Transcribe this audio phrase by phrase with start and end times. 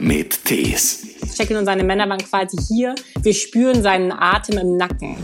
[0.00, 1.06] mit Tees.
[1.36, 2.94] Jackie und seine Männer waren quasi hier.
[3.22, 5.16] Wir spüren seinen Atem im Nacken.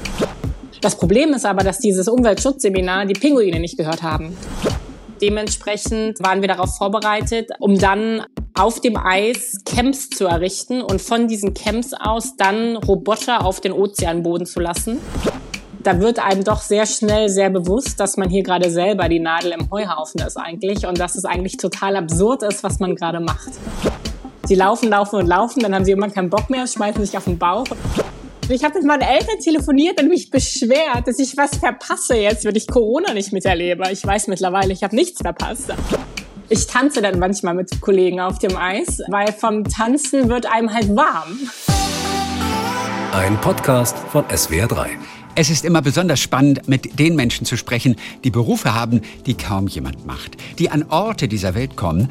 [0.80, 4.36] Das Problem ist aber, dass dieses Umweltschutzseminar die Pinguine nicht gehört haben.
[5.20, 11.26] Dementsprechend waren wir darauf vorbereitet, um dann auf dem Eis Camps zu errichten und von
[11.26, 14.98] diesen Camps aus dann Roboter auf den Ozeanboden zu lassen.
[15.82, 19.52] Da wird einem doch sehr schnell sehr bewusst, dass man hier gerade selber die Nadel
[19.52, 23.52] im Heuhaufen ist eigentlich und dass es eigentlich total absurd ist, was man gerade macht.
[24.46, 27.24] Sie laufen, laufen und laufen, dann haben sie irgendwann keinen Bock mehr, schmeißen sich auf
[27.24, 27.66] den Bauch.
[28.48, 32.54] Ich habe mit meinen Eltern telefoniert und mich beschwert, dass ich was verpasse jetzt, wenn
[32.54, 33.90] ich Corona nicht miterlebe.
[33.90, 35.74] Ich weiß mittlerweile, ich habe nichts verpasst.
[36.48, 40.94] Ich tanze dann manchmal mit Kollegen auf dem Eis, weil vom Tanzen wird einem halt
[40.94, 41.40] warm.
[43.12, 44.90] Ein Podcast von SWR3.
[45.34, 49.66] Es ist immer besonders spannend, mit den Menschen zu sprechen, die Berufe haben, die kaum
[49.66, 52.10] jemand macht, die an Orte dieser Welt kommen,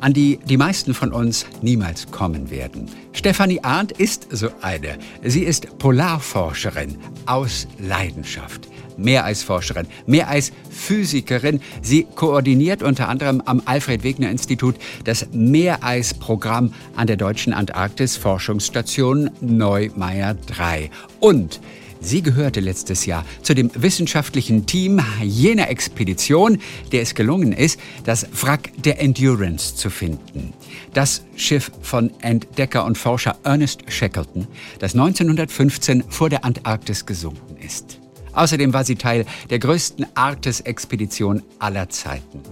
[0.00, 2.90] an die die meisten von uns niemals kommen werden.
[3.12, 4.98] Stefanie Arndt ist so eine.
[5.24, 8.68] Sie ist Polarforscherin aus Leidenschaft.
[8.98, 11.60] Mehr als Forscherin, mehr als Physikerin.
[11.82, 20.34] Sie koordiniert unter anderem am Alfred Wegener Institut das Meereisprogramm an der Deutschen Antarktis-Forschungsstation Neumeier
[20.46, 20.90] 3.
[21.20, 21.60] Und
[22.00, 26.58] Sie gehörte letztes Jahr zu dem wissenschaftlichen Team jener Expedition,
[26.92, 30.52] der es gelungen ist, das Wrack der Endurance zu finden.
[30.94, 34.46] Das Schiff von Entdecker und Forscher Ernest Shackleton,
[34.78, 37.98] das 1915 vor der Antarktis gesunken ist.
[38.32, 42.42] Außerdem war sie Teil der größten Arktis-Expedition aller Zeiten.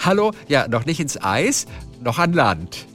[0.00, 1.66] Hallo, ja, noch nicht ins Eis,
[2.02, 2.86] noch an Land.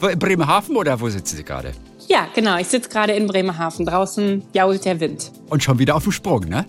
[0.18, 1.72] Bremerhaven oder wo sitzen Sie gerade?
[2.08, 2.56] Ja, genau.
[2.58, 3.84] Ich sitze gerade in Bremerhaven.
[3.84, 5.30] Draußen jault der Wind.
[5.50, 6.64] Und schon wieder auf dem Sprung, ne?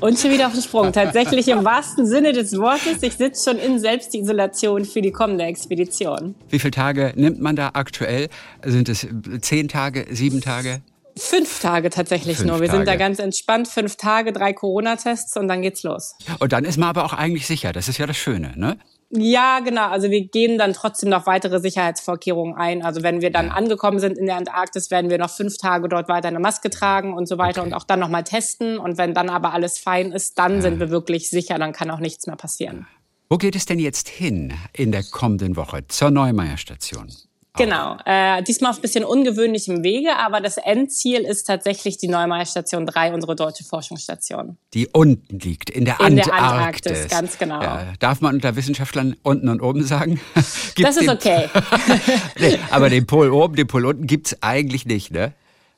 [0.00, 0.92] Und schon wieder auf dem Sprung.
[0.92, 3.02] Tatsächlich im wahrsten Sinne des Wortes.
[3.02, 6.34] Ich sitze schon in Selbstisolation für die kommende Expedition.
[6.50, 8.28] Wie viele Tage nimmt man da aktuell?
[8.62, 9.06] Sind es
[9.40, 10.82] zehn Tage, sieben Tage?
[11.16, 12.60] Fünf Tage tatsächlich Fünf nur.
[12.60, 12.78] Wir Tage.
[12.78, 13.68] sind da ganz entspannt.
[13.68, 16.16] Fünf Tage, drei Corona-Tests und dann geht's los.
[16.40, 17.72] Und dann ist man aber auch eigentlich sicher.
[17.72, 18.76] Das ist ja das Schöne, ne?
[19.16, 19.88] Ja, genau.
[19.88, 22.82] Also wir gehen dann trotzdem noch weitere Sicherheitsvorkehrungen ein.
[22.82, 26.08] Also wenn wir dann angekommen sind in der Antarktis, werden wir noch fünf Tage dort
[26.08, 27.68] weiter eine Maske tragen und so weiter Okay.
[27.68, 28.78] und auch dann nochmal testen.
[28.78, 32.00] Und wenn dann aber alles fein ist, dann sind wir wirklich sicher, dann kann auch
[32.00, 32.86] nichts mehr passieren.
[33.28, 37.08] Wo geht es denn jetzt hin in der kommenden Woche zur Neumeier Station?
[37.56, 37.96] Genau.
[38.04, 42.84] Äh, diesmal auf ein bisschen ungewöhnlichem Wege, aber das Endziel ist tatsächlich die Neumeier Station
[42.84, 44.58] 3, unsere deutsche Forschungsstation.
[44.74, 46.92] Die unten liegt, in der In der Antarktis.
[46.92, 47.62] Antarktis, ganz genau.
[47.62, 50.20] Ja, darf man unter Wissenschaftlern unten und oben sagen?
[50.34, 51.48] Gibt's Das ist okay.
[52.40, 55.32] nee, aber den Pol oben, den Pol unten gibt's eigentlich nicht, ne?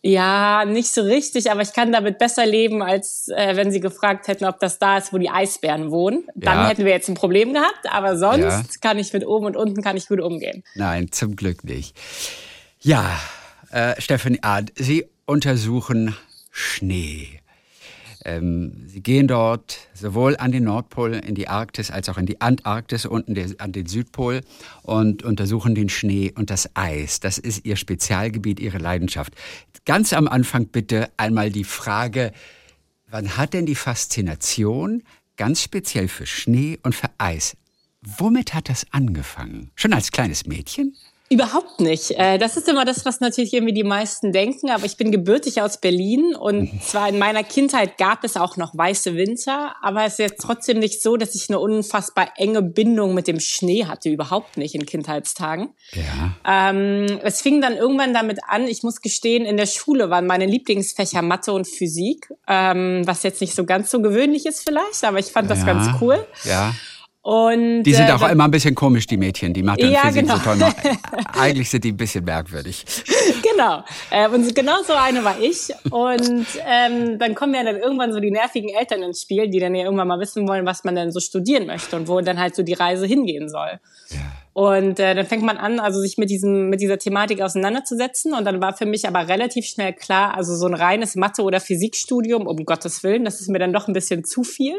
[0.07, 4.29] Ja, nicht so richtig, aber ich kann damit besser leben, als äh, wenn Sie gefragt
[4.29, 6.27] hätten, ob das da ist, wo die Eisbären wohnen.
[6.35, 6.69] Dann Ja.
[6.69, 8.63] hätten wir jetzt ein Problem gehabt, aber sonst Ja.
[8.81, 10.63] kann ich mit oben und unten kann ich gut umgehen.
[10.75, 11.97] Nein, zum Glück nicht.
[12.81, 13.19] Ja,
[13.71, 16.17] äh, Stephanie Art, Sie untersuchen
[16.51, 17.41] Schnee.
[18.27, 22.41] Ähm, Sie gehen dort sowohl an den Nordpol, in die Arktis, als auch in die
[22.41, 24.41] Antarktis, unten der, an den Südpol
[24.83, 27.21] und untersuchen den Schnee und das Eis.
[27.21, 29.33] Das ist Ihr Spezialgebiet, Ihre Leidenschaft.
[29.85, 32.33] Ganz am Anfang bitte einmal die Frage,
[33.09, 35.05] wann hat denn die Faszination
[35.37, 37.57] ganz speziell für Schnee und für Eis,
[38.03, 39.71] womit hat das angefangen?
[39.77, 40.97] Schon als kleines Mädchen?
[41.29, 42.13] Überhaupt nicht.
[42.13, 44.71] Äh, Das ist immer das, was natürlich irgendwie die meisten denken.
[44.71, 48.77] Aber ich bin gebürtig aus Berlin und zwar in meiner Kindheit gab es auch noch
[48.77, 53.15] weiße Winter, aber es ist jetzt trotzdem nicht so, dass ich eine unfassbar enge Bindung
[53.15, 54.09] mit dem Schnee hatte.
[54.09, 55.71] Überhaupt nicht in Kindheitstagen.
[55.93, 56.71] Ja.
[56.71, 60.47] Ähm, es fing dann irgendwann damit an, ich muss gestehen, in der Schule waren meine
[60.47, 65.19] Lieblingsfächer Mathe und Physik, ähm, was jetzt nicht so ganz so gewöhnlich ist vielleicht, aber
[65.19, 65.67] ich fand das ja.
[65.67, 66.25] ganz cool.
[66.45, 66.73] Ja.
[67.29, 69.91] Und Die sind äh, auch dann- immer ein bisschen komisch, die Mädchen, die Mathe und
[69.93, 70.37] Ja, Physik genau.
[70.37, 70.59] so toll.
[71.37, 72.85] Eigentlich sind die ein bisschen merkwürdig.
[73.43, 73.83] Genau.
[74.11, 75.71] Äh, und genau so eine war ich.
[75.91, 79.75] Und ähm, dann kommen ja dann irgendwann so die nervigen Eltern ins Spiel, die dann
[79.75, 82.55] ja irgendwann mal wissen wollen, was man denn so studieren möchte und wo dann halt
[82.55, 83.81] so die Reise hingehen soll.
[84.53, 88.35] Und äh, dann fängt man an, also sich mit diesem mit dieser Thematik auseinanderzusetzen.
[88.35, 91.59] Und dann war für mich aber relativ schnell klar, also so ein reines Mathe- oder
[91.59, 94.77] Physikstudium, um Gottes Willen, das ist mir dann doch ein bisschen zu viel.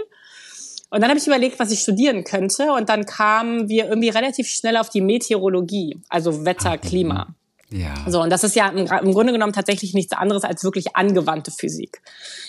[0.90, 2.72] Und dann habe ich überlegt, was ich studieren könnte.
[2.72, 7.36] Und dann kamen wir irgendwie relativ schnell auf die Meteorologie, also Wetter, Klima.
[7.70, 7.94] Ja.
[8.08, 11.52] So, und das ist ja im, im Grunde genommen tatsächlich nichts anderes als wirklich angewandte
[11.52, 12.02] Physik.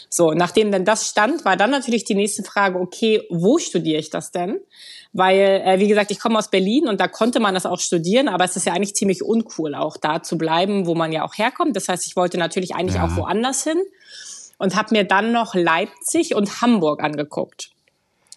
[0.08, 4.10] So, nachdem dann das stand, war dann natürlich die nächste Frage, okay, wo studiere ich
[4.10, 4.60] das denn?
[5.12, 8.28] Weil, äh, wie gesagt, ich komme aus Berlin und da konnte man das auch studieren,
[8.28, 11.36] aber es ist ja eigentlich ziemlich uncool, auch da zu bleiben, wo man ja auch
[11.36, 11.74] herkommt.
[11.74, 13.06] Das heißt, ich wollte natürlich eigentlich Ja.
[13.06, 13.78] auch woanders hin
[14.58, 17.70] und habe mir dann noch Leipzig und Hamburg angeguckt.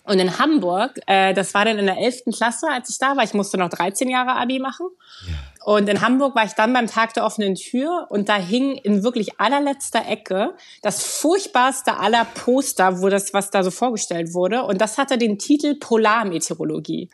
[0.03, 2.24] Und in Hamburg, äh, das war dann in der 11.
[2.36, 3.24] Klasse, als ich da war.
[3.24, 4.88] Ich musste noch 13 Jahre Abi machen.
[5.27, 5.33] Ja.
[5.63, 9.03] Und in Hamburg war ich dann beim Tag der offenen Tür und da hing in
[9.03, 14.63] wirklich allerletzter Ecke das furchtbarste aller Poster, wo das, was da so vorgestellt wurde.
[14.63, 17.09] Und das hatte den Titel Polarmeteorologie.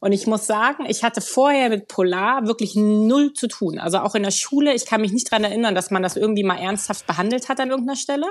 [0.00, 3.78] Und ich muss sagen, ich hatte vorher mit Polar wirklich null zu tun.
[3.78, 6.44] Also auch in der Schule, ich kann mich nicht dran erinnern, dass man das irgendwie
[6.44, 8.26] mal ernsthaft behandelt hat an irgendeiner Stelle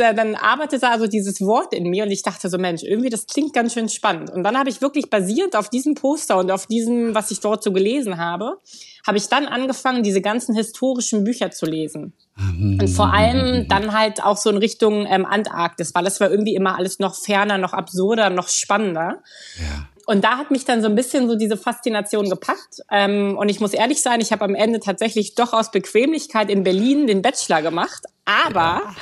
[0.00, 3.52] dann arbeitete also dieses Wort in mir und ich dachte so, Mensch, irgendwie das klingt
[3.52, 4.30] ganz schön spannend.
[4.30, 7.62] Und dann habe ich wirklich basierend auf diesem Poster und auf diesem, was ich dort
[7.62, 8.58] so gelesen habe,
[9.06, 12.12] habe ich dann angefangen, diese ganzen historischen Bücher zu lesen.
[12.80, 16.54] Und vor allem dann halt auch so in Richtung ähm, Antarktis, weil das war irgendwie
[16.54, 19.22] immer alles noch ferner, noch absurder, noch spannender.
[19.58, 19.88] Ja.
[20.10, 22.80] Und da hat mich dann so ein bisschen so diese Faszination gepackt.
[22.90, 26.64] Ähm, und ich muss ehrlich sein, ich habe am Ende tatsächlich doch aus Bequemlichkeit in
[26.64, 28.02] Berlin den Bachelor gemacht.
[28.24, 28.94] Aber ja.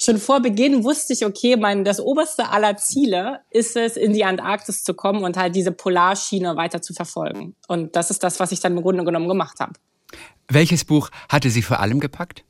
[0.00, 4.24] schon vor Beginn wusste ich, okay, mein, das oberste aller Ziele ist es, in die
[4.24, 7.54] Antarktis zu kommen und halt diese Polarschiene weiter zu verfolgen.
[7.68, 9.74] Und das ist das, was ich dann im Grunde genommen gemacht habe.
[10.48, 12.44] Welches Buch hatte Sie vor allem gepackt?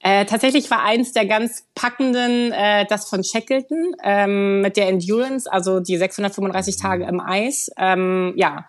[0.00, 5.50] Äh, tatsächlich war eins der ganz packenden äh, das von Shackleton ähm, mit der Endurance,
[5.50, 7.70] also die 635 Tage im Eis.
[7.76, 8.66] Ähm, ja,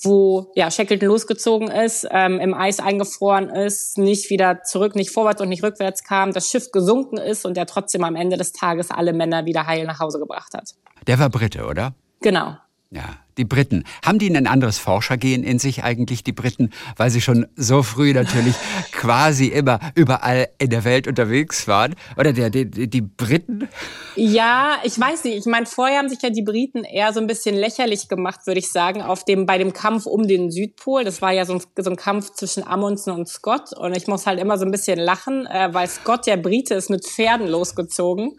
[0.00, 5.42] wo ja Shackleton losgezogen ist, ähm, im Eis eingefroren ist, nicht wieder zurück, nicht vorwärts
[5.42, 8.90] und nicht rückwärts kam, das Schiff gesunken ist und der trotzdem am Ende des Tages
[8.90, 10.74] alle Männer wieder heil nach Hause gebracht hat.
[11.06, 11.94] Der war Brite, oder?
[12.20, 12.56] Genau.
[12.90, 13.84] Ja, die Briten.
[14.04, 18.12] Haben die ein anderes Forschergehen in sich eigentlich, die Briten, weil sie schon so früh
[18.12, 18.54] natürlich
[18.92, 21.94] quasi immer überall in der Welt unterwegs waren?
[22.16, 23.68] Oder der, die, die Briten?
[24.16, 25.38] Ja, ich weiß nicht.
[25.38, 28.58] Ich meine, vorher haben sich ja die Briten eher so ein bisschen lächerlich gemacht, würde
[28.58, 31.04] ich sagen, auf dem, bei dem Kampf um den Südpol.
[31.04, 33.72] Das war ja so ein, so ein Kampf zwischen Amundsen und Scott.
[33.76, 36.90] Und ich muss halt immer so ein bisschen lachen, äh, weil Scott, der Brite, ist
[36.90, 38.38] mit Pferden losgezogen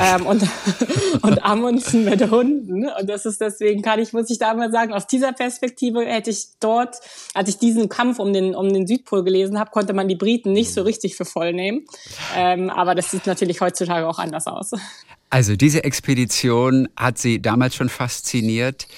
[0.00, 0.42] ähm, und,
[1.22, 2.88] und Amundsen mit Hunden.
[2.88, 6.30] Und das ist deswegen kann ich, muss ich da mal sagen, aus dieser Perspektive hätte
[6.30, 6.96] ich dort,
[7.34, 10.52] als ich diesen Kampf um den, um den Südpol gelesen habe, konnte man die Briten
[10.52, 11.86] nicht so richtig für voll nehmen.
[12.36, 14.72] Ähm, aber das sieht natürlich heutzutage auch anders aus.
[15.30, 18.88] Also diese Expedition hat Sie damals schon fasziniert,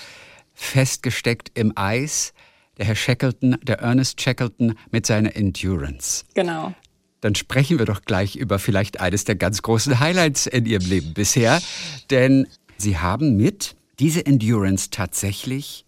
[0.55, 2.33] festgesteckt im Eis.
[2.79, 6.25] Der Herr Shackleton, der Ernest Shackleton mit seiner Endurance.
[6.35, 6.73] Genau
[7.21, 11.15] dann sprechen wir doch gleich über vielleicht eines der ganz großen Highlights in Ihrem Leben
[11.15, 11.61] bisher.
[12.11, 12.47] Denn
[12.79, 15.85] Sie haben mit diese Endurance tatsächlich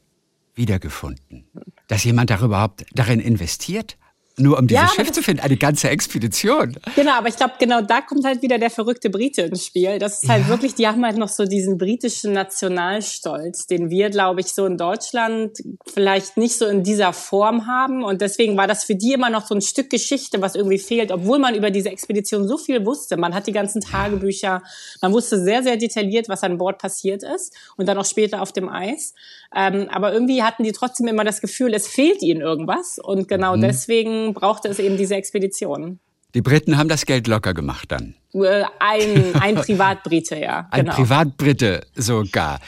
[0.55, 1.45] wiedergefunden.
[1.89, 3.97] Dass jemand darüber überhaupt darin investiert
[4.37, 6.77] nur um dieses ja, Schiff zu finden, eine ganze Expedition.
[6.97, 9.99] Genau, aber ich glaube, genau da kommt halt wieder der verrückte Brite ins Spiel.
[9.99, 10.49] Das ist halt ja.
[10.49, 14.79] wirklich, die haben halt noch so diesen britischen Nationalstolz, den wir, glaube ich, so in
[14.79, 18.03] Deutschland vielleicht nicht so in dieser Form haben.
[18.03, 21.13] Und deswegen war das für die immer noch so ein Stück Geschichte, was irgendwie fehlt,
[21.13, 23.17] obwohl man über diese Expedition so viel wusste.
[23.17, 24.63] Man hat die ganzen Tagebücher,
[25.03, 28.53] man wusste sehr, sehr detailliert, was an Bord passiert ist und dann auch später auf
[28.53, 29.15] dem Eis.
[29.55, 32.99] Ähm, aber irgendwie hatten die trotzdem immer das Gefühl, es fehlt ihnen irgendwas.
[32.99, 33.61] Und genau mhm.
[33.61, 35.99] deswegen brauchte es eben diese Expedition.
[36.35, 38.15] Die Briten haben das Geld locker gemacht dann.
[38.79, 40.67] Ein, ein Privatbrite, ja.
[40.71, 40.97] Ein genau.
[40.97, 42.61] Privatbrite sogar.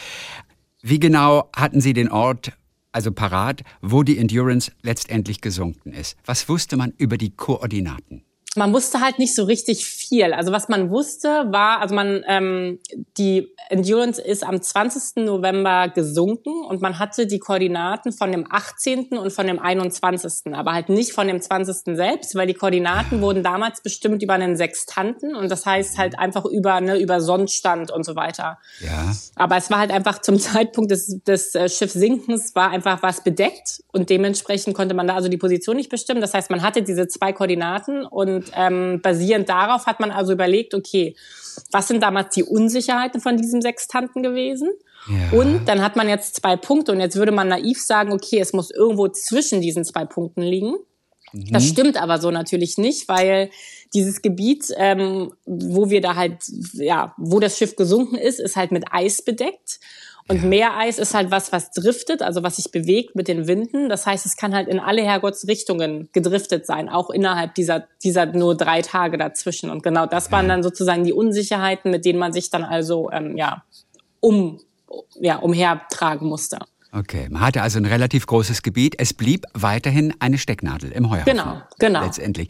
[0.83, 2.53] Wie genau hatten Sie den Ort
[2.93, 6.17] also parat, wo die Endurance letztendlich gesunken ist?
[6.27, 8.25] Was wusste man über die Koordinaten?
[8.56, 10.33] Man wusste halt nicht so richtig viel.
[10.33, 12.79] Also was man wusste war, also man ähm,
[13.19, 15.25] die Endurance ist am 20.
[15.25, 19.19] November gesunken und man hatte die Koordinaten von dem 18.
[19.19, 20.55] und von dem 21.
[20.55, 21.97] aber halt nicht von dem 20.
[21.97, 26.44] selbst, weil die Koordinaten wurden damals bestimmt über einen Sextanten und das heißt halt einfach
[26.44, 28.58] über ne über Sonnenstand und so weiter.
[28.81, 29.13] Ja.
[29.34, 33.82] Aber es war halt einfach zum Zeitpunkt des, des äh, Schiffsinkens war einfach was bedeckt
[33.93, 36.20] und dementsprechend konnte man da also die Position nicht bestimmen.
[36.20, 40.32] Das heißt, man hatte diese zwei Koordinaten und und ähm, basierend darauf hat man also
[40.32, 41.15] überlegt, okay,
[41.70, 44.70] was sind damals die Unsicherheiten von diesem Sextanten gewesen?
[45.08, 45.39] Ja.
[45.39, 48.53] Und dann hat man jetzt zwei Punkte und jetzt würde man naiv sagen, okay, es
[48.53, 50.74] muss irgendwo zwischen diesen zwei Punkten liegen.
[51.32, 51.53] Mhm.
[51.53, 53.51] Das stimmt aber so natürlich nicht, weil
[53.93, 56.39] dieses Gebiet, ähm, wo wir da halt,
[56.72, 59.79] ja, wo das Schiff gesunken ist, ist halt mit Eis bedeckt.
[60.27, 60.49] Und ja.
[60.49, 63.89] Meereis ist halt was, was driftet, also was sich bewegt mit den Winden.
[63.89, 68.57] Das heißt, es kann halt in alle Herrgottsrichtungen gedriftet sein, auch innerhalb dieser, dieser nur
[68.57, 69.71] drei Tage dazwischen.
[69.71, 73.37] Und genau das waren dann sozusagen die Unsicherheiten, mit denen man sich dann also, ähm,
[73.37, 73.65] ja,
[74.21, 74.61] um,
[75.21, 76.59] ja, umhertragen musste.
[76.96, 78.94] Okay, man hatte also ein relativ großes Gebiet.
[78.98, 81.36] Es blieb weiterhin eine Stecknadel im Heuhaufen.
[81.36, 82.05] Genau, genau.
[82.05, 82.48] Letztendlich.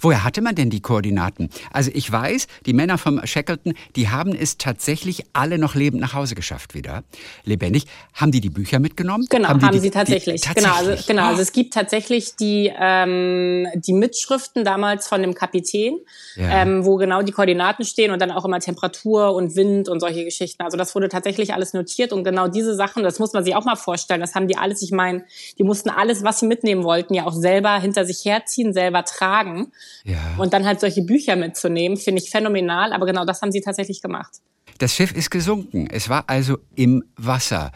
[0.00, 1.50] Woher hatte man denn die Koordinaten?
[1.72, 6.14] Also ich weiß, die Männer vom Shackleton, die haben es tatsächlich alle noch lebend nach
[6.14, 7.02] Hause geschafft wieder,
[7.44, 7.86] lebendig.
[8.14, 9.26] Haben die die Bücher mitgenommen?
[9.28, 10.42] Genau, haben, haben die, sie tatsächlich.
[10.42, 10.72] Die, tatsächlich.
[10.72, 11.26] Genau, also, genau.
[11.26, 15.98] Also es gibt tatsächlich die ähm, die Mitschriften damals von dem Kapitän,
[16.36, 16.62] ja.
[16.62, 20.24] ähm, wo genau die Koordinaten stehen und dann auch immer Temperatur und Wind und solche
[20.24, 20.62] Geschichten.
[20.62, 23.64] Also das wurde tatsächlich alles notiert und genau diese Sachen, das muss man sich auch
[23.64, 24.20] mal mal vorstellen.
[24.20, 25.24] Das haben die alles, ich meine,
[25.58, 29.72] die mussten alles, was sie mitnehmen wollten, ja auch selber hinter sich herziehen, selber tragen.
[30.04, 30.18] Ja.
[30.38, 32.92] Und dann halt solche Bücher mitzunehmen, finde ich phänomenal.
[32.92, 34.32] Aber genau das haben sie tatsächlich gemacht.
[34.78, 35.88] Das Schiff ist gesunken.
[35.90, 37.72] Es war also im Wasser.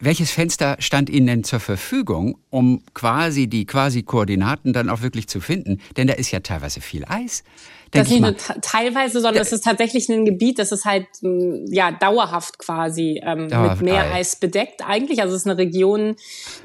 [0.00, 5.28] Welches Fenster stand Ihnen denn zur Verfügung, um quasi die quasi Koordinaten dann auch wirklich
[5.28, 5.80] zu finden?
[5.96, 7.42] Denn da ist ja teilweise viel Eis.
[7.90, 11.90] Das ist nicht nur teilweise, sondern es ist tatsächlich ein Gebiet, das ist halt ja
[11.90, 15.22] dauerhaft quasi ähm, dauerhaft mit Meereis bedeckt eigentlich.
[15.22, 16.16] Also es ist eine Region,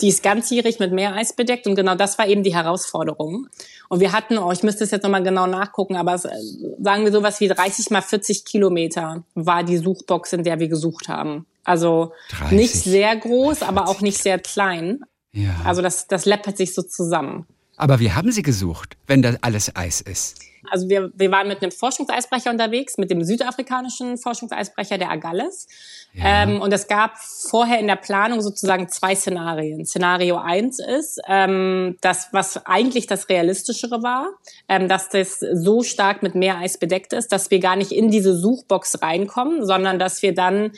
[0.02, 3.48] die ist ganzjährig mit Meereis bedeckt und genau das war eben die Herausforderung.
[3.90, 7.12] Und wir hatten, oh, ich müsste es jetzt nochmal genau nachgucken, aber es, sagen wir
[7.12, 11.46] sowas wie 30 mal 40 Kilometer war die Suchbox, in der wir gesucht haben.
[11.64, 12.58] Also 30.
[12.58, 15.02] nicht sehr groß, aber auch nicht sehr klein.
[15.32, 15.62] Ja.
[15.64, 17.46] Also das, das läppert sich so zusammen.
[17.78, 20.40] Aber wie haben Sie gesucht, wenn das alles Eis ist?
[20.70, 25.68] Also wir, wir waren mit einem Forschungseisbrecher unterwegs, mit dem südafrikanischen Forschungseisbrecher, der Agales.
[26.14, 26.44] Ja.
[26.44, 29.86] Ähm, und es gab vorher in der Planung sozusagen zwei Szenarien.
[29.86, 34.30] Szenario eins ist, ähm, das, was eigentlich das Realistischere war,
[34.70, 38.36] ähm, dass das so stark mit Meereis bedeckt ist, dass wir gar nicht in diese
[38.36, 40.72] Suchbox reinkommen, sondern dass wir dann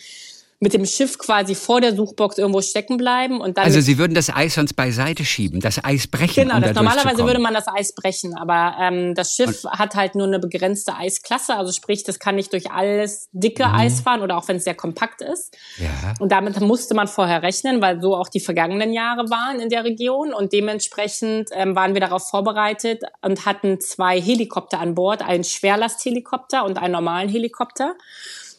[0.59, 3.65] mit dem Schiff quasi vor der Suchbox irgendwo stecken bleiben und dann.
[3.65, 6.43] Also Sie würden das Eis sonst beiseite schieben, das Eis brechen.
[6.43, 9.95] Genau, um das, normalerweise würde man das Eis brechen, aber ähm, das Schiff und hat
[9.95, 13.75] halt nur eine begrenzte Eisklasse, also sprich, das kann nicht durch alles dicke mhm.
[13.75, 15.55] Eis fahren oder auch wenn es sehr kompakt ist.
[15.77, 16.13] Ja.
[16.19, 19.83] Und damit musste man vorher rechnen, weil so auch die vergangenen Jahre waren in der
[19.83, 25.43] Region und dementsprechend ähm, waren wir darauf vorbereitet und hatten zwei Helikopter an Bord, einen
[25.43, 27.95] Schwerlasthelikopter und einen normalen Helikopter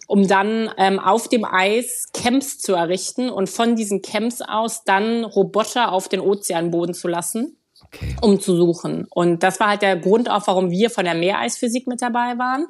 [0.07, 5.25] um dann ähm, auf dem Eis Camps zu errichten und von diesen Camps aus dann
[5.25, 7.57] Roboter auf den Ozeanboden zu lassen.
[7.85, 8.17] Okay.
[8.23, 9.07] um zu suchen.
[9.11, 12.67] Und das war halt der Grund auch, warum wir von der Meereisphysik mit dabei waren.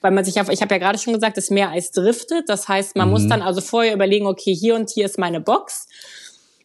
[0.00, 2.48] Weil man sich auf, ich habe ja gerade schon gesagt, das Meereis driftet.
[2.48, 3.12] Das heißt, man mhm.
[3.12, 5.88] muss dann also vorher überlegen, okay, hier und hier ist meine Box.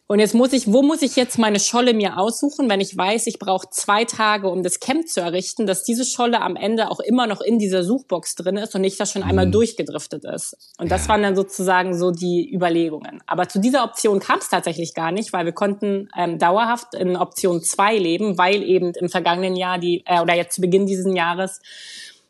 [0.08, 3.26] Und jetzt muss ich, wo muss ich jetzt meine Scholle mir aussuchen, wenn ich weiß,
[3.28, 7.00] ich brauche zwei Tage, um das Camp zu errichten, dass diese Scholle am Ende auch
[7.00, 9.52] immer noch in dieser Suchbox drin ist und nicht da schon einmal mhm.
[9.52, 10.56] durchgedriftet ist.
[10.78, 10.96] Und ja.
[10.96, 13.22] das waren dann sozusagen so die Überlegungen.
[13.26, 17.16] Aber zu dieser Option kam es tatsächlich gar nicht, weil wir konnten ähm, dauerhaft in
[17.16, 21.06] Option zwei leben, weil eben im vergangenen Jahr die, äh, oder jetzt zu Beginn dieses
[21.14, 21.60] Jahres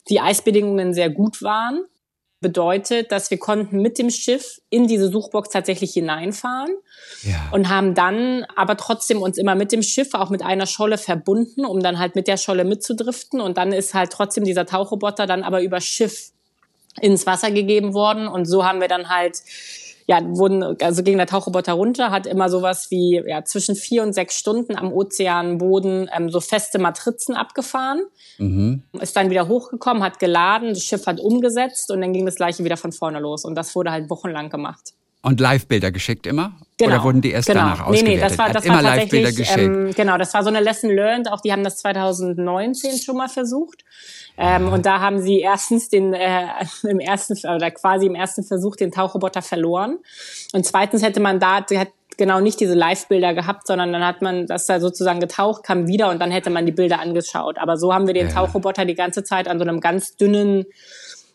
[0.09, 1.87] die Eisbedingungen sehr gut waren
[2.43, 6.75] bedeutet, dass wir konnten mit dem Schiff in diese Suchbox tatsächlich hineinfahren
[7.23, 7.49] ja.
[7.53, 11.65] und haben dann aber trotzdem uns immer mit dem Schiff auch mit einer Scholle verbunden,
[11.65, 15.43] um dann halt mit der Scholle mitzudriften und dann ist halt trotzdem dieser Tauchroboter dann
[15.43, 16.33] aber über Schiff
[17.01, 19.41] ins Wasser gegeben worden und so haben wir dann halt
[20.07, 24.13] ja, wurden, also ging der Tauchroboter runter, hat immer sowas wie ja, zwischen vier und
[24.13, 28.03] sechs Stunden am Ozeanboden ähm, so feste Matrizen abgefahren.
[28.39, 28.83] Mhm.
[29.01, 32.65] Ist dann wieder hochgekommen, hat geladen, das Schiff hat umgesetzt und dann ging das gleiche
[32.65, 33.45] wieder von vorne los.
[33.45, 34.95] Und das wurde halt wochenlang gemacht.
[35.23, 36.52] Und Live-Bilder geschickt immer?
[36.79, 36.95] Genau.
[36.95, 37.61] Oder wurden die erst genau.
[37.61, 38.09] danach ausgewertet?
[38.09, 41.31] Nee, nee, das war, das war tatsächlich, ähm, genau, das war so eine Lesson learned.
[41.31, 43.85] Auch die haben das 2019 schon mal versucht.
[44.37, 46.47] Ähm, und da haben sie erstens den äh,
[46.83, 49.99] im ersten oder quasi im ersten Versuch den Tauchroboter verloren.
[50.52, 54.47] Und zweitens hätte man da hat genau nicht diese Live-Bilder gehabt, sondern dann hat man
[54.47, 57.59] das da sozusagen getaucht, kam wieder und dann hätte man die Bilder angeschaut.
[57.59, 58.35] Aber so haben wir den ja.
[58.35, 60.67] Tauchroboter die ganze Zeit an so einem ganz dünnen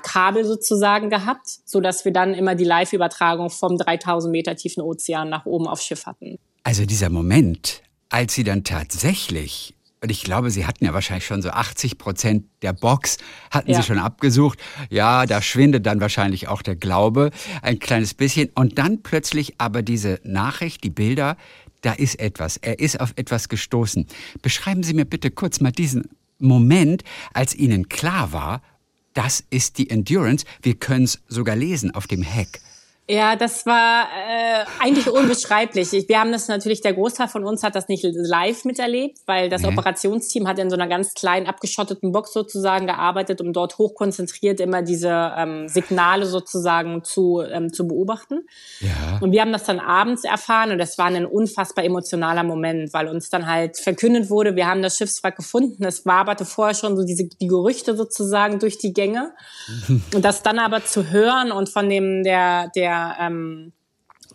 [0.07, 5.29] Kabel sozusagen gehabt, so dass wir dann immer die Live-Übertragung vom 3000 Meter tiefen Ozean
[5.29, 6.39] nach oben aufs Schiff hatten.
[6.63, 11.41] Also dieser Moment, als Sie dann tatsächlich und ich glaube, Sie hatten ja wahrscheinlich schon
[11.41, 13.17] so 80 Prozent der Box,
[13.49, 13.77] hatten ja.
[13.77, 14.59] Sie schon abgesucht.
[14.91, 17.31] Ja, da schwindet dann wahrscheinlich auch der Glaube
[17.63, 18.49] ein kleines bisschen.
[18.53, 21.35] Und dann plötzlich aber diese Nachricht, die Bilder,
[21.81, 22.57] da ist etwas.
[22.57, 24.05] Er ist auf etwas gestoßen.
[24.43, 28.61] Beschreiben Sie mir bitte kurz mal diesen Moment, als Ihnen klar war,
[29.17, 30.45] das ist die Endurance.
[30.61, 32.61] Wir können es sogar lesen auf dem Heck.
[33.09, 35.93] Ja, das war äh, eigentlich unbeschreiblich.
[35.93, 39.47] Ich, wir haben das natürlich, der Großteil von uns hat das nicht live miterlebt, weil
[39.47, 39.69] das mhm.
[39.69, 44.81] Operationsteam hat in so einer ganz kleinen, abgeschotteten Box sozusagen gearbeitet, um dort hochkonzentriert immer
[44.81, 48.45] diese ähm, Signale sozusagen zu, ähm, zu beobachten.
[48.81, 49.19] Ja.
[49.21, 53.07] Und wir haben das dann abends erfahren und das war ein unfassbar emotionaler Moment, weil
[53.07, 55.85] uns dann halt verkündet wurde, wir haben das Schiffswrack gefunden.
[55.85, 59.31] Es waberte vorher schon so diese die Gerüchte sozusagen durch die Gänge.
[60.13, 63.73] und das dann aber zu hören und von dem der der ähm,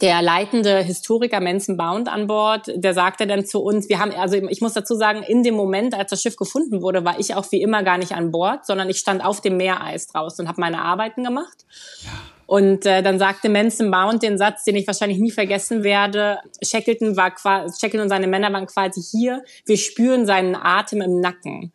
[0.01, 4.37] der leitende Historiker Manson Bound an Bord, der sagte dann zu uns, wir haben, also
[4.37, 7.47] ich muss dazu sagen, in dem Moment, als das Schiff gefunden wurde, war ich auch
[7.53, 10.61] wie immer gar nicht an Bord, sondern ich stand auf dem Meereis draußen und habe
[10.61, 11.67] meine Arbeiten gemacht.
[12.03, 12.11] Ja.
[12.47, 16.39] Und äh, dann sagte Manson Mount den Satz, den ich wahrscheinlich nie vergessen werde.
[16.63, 19.43] Shackleton war quasi, Shackleton und seine Männer waren quasi hier.
[19.65, 21.73] Wir spüren seinen Atem im Nacken.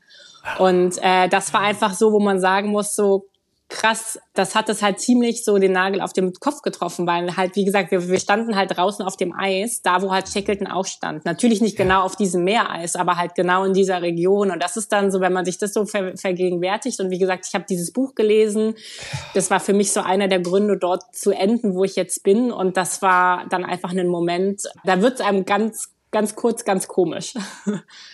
[0.60, 3.26] Und äh, das war einfach so, wo man sagen muss, so
[3.70, 7.56] krass, das hat es halt ziemlich so den Nagel auf den Kopf getroffen, weil halt,
[7.56, 10.86] wie gesagt, wir, wir standen halt draußen auf dem Eis, da wo halt Shackleton auch
[10.86, 11.26] stand.
[11.26, 14.52] Natürlich nicht genau auf diesem Meereis, aber halt genau in dieser Region.
[14.52, 17.00] Und das ist dann so, wenn man sich das so ver vergegenwärtigt.
[17.02, 18.76] Und wie gesagt, ich habe dieses Buch gelesen.
[19.34, 22.52] Das war für mich so einer der Gründe, dort zu enden, wo ich jetzt bin.
[22.52, 26.88] Und das war dann einfach ein Moment, da wird es einem ganz ganz kurz, ganz
[26.88, 27.34] komisch.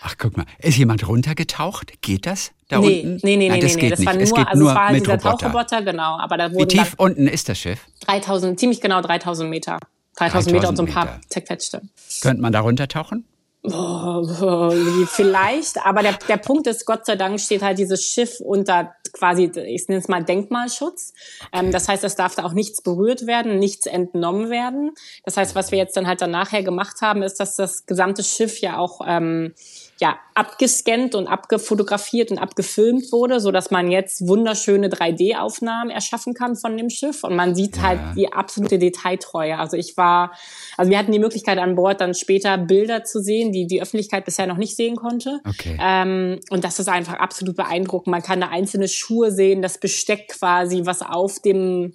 [0.01, 0.45] Ach, guck mal.
[0.59, 2.01] Ist jemand runtergetaucht?
[2.01, 2.51] Geht das?
[2.67, 3.19] Da nee, unten?
[3.23, 3.89] Nee, nee, Nein, das nee, nee.
[3.89, 4.07] Das nicht.
[4.07, 5.37] war nur, es geht also nur es war halt dieser Roboter.
[5.37, 6.17] Tauchroboter, genau.
[6.17, 7.85] Aber da Wie tief unten ist das Schiff?
[8.05, 9.79] 3000, ziemlich genau 3000 Meter.
[10.17, 11.81] 3000 Meter und so ein paar zerquetschte.
[12.21, 13.25] Könnte man da runtertauchen?
[13.65, 14.71] Oh,
[15.07, 19.45] vielleicht, aber der, der Punkt ist, Gott sei Dank steht halt dieses Schiff unter quasi,
[19.45, 21.13] ich nenne es mal Denkmalschutz.
[21.53, 24.91] Ähm, das heißt, es darf da auch nichts berührt werden, nichts entnommen werden.
[25.23, 28.21] Das heißt, was wir jetzt dann halt dann nachher gemacht haben, ist, dass das gesamte
[28.23, 29.53] Schiff ja auch ähm,
[29.99, 36.55] ja, abgescannt und abgefotografiert und abgefilmt wurde, so dass man jetzt wunderschöne 3D-Aufnahmen erschaffen kann
[36.55, 38.05] von dem Schiff und man sieht halt ja.
[38.07, 39.57] halt die absolute Detailtreue.
[39.57, 40.33] Also ich war,
[40.77, 44.25] also wir hatten die Möglichkeit an Bord dann später Bilder zu sehen, die die Öffentlichkeit
[44.25, 45.39] bisher noch nicht sehen konnte.
[45.47, 45.77] Okay.
[45.79, 48.11] Ähm, und das ist einfach absolut beeindruckend.
[48.11, 51.93] Man kann da einzelne Schuhe sehen, das Besteck quasi, was auf dem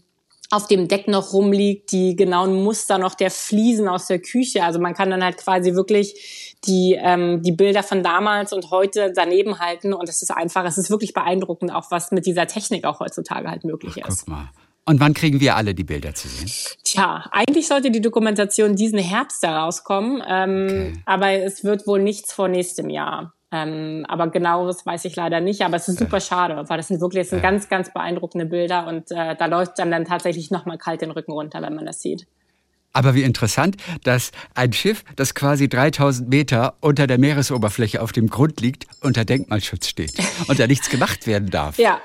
[0.50, 4.64] auf dem Deck noch rumliegt, die genauen Muster noch der Fliesen aus der Küche.
[4.64, 9.12] Also man kann dann halt quasi wirklich die, ähm, die Bilder von damals und heute
[9.14, 9.92] daneben halten.
[9.92, 13.50] Und es ist einfach, es ist wirklich beeindruckend, auch was mit dieser Technik auch heutzutage
[13.50, 14.20] halt möglich Ach, ist.
[14.20, 14.48] Guck mal.
[14.86, 16.50] Und wann kriegen wir alle die Bilder zu sehen?
[16.82, 21.02] Tja, eigentlich sollte die Dokumentation diesen Herbst herauskommen, ähm, okay.
[21.04, 23.34] aber es wird wohl nichts vor nächstem Jahr.
[23.50, 25.62] Ähm, aber genau das weiß ich leider nicht.
[25.62, 27.50] Aber es ist super schade, weil das sind wirklich das sind ja.
[27.50, 31.32] ganz, ganz beeindruckende Bilder und äh, da läuft dann dann tatsächlich nochmal kalt den Rücken
[31.32, 32.26] runter, wenn man das sieht.
[32.92, 38.28] Aber wie interessant, dass ein Schiff, das quasi 3000 Meter unter der Meeresoberfläche auf dem
[38.28, 40.14] Grund liegt, unter Denkmalschutz steht
[40.48, 41.78] und da nichts gemacht werden darf.
[41.78, 42.00] Ja.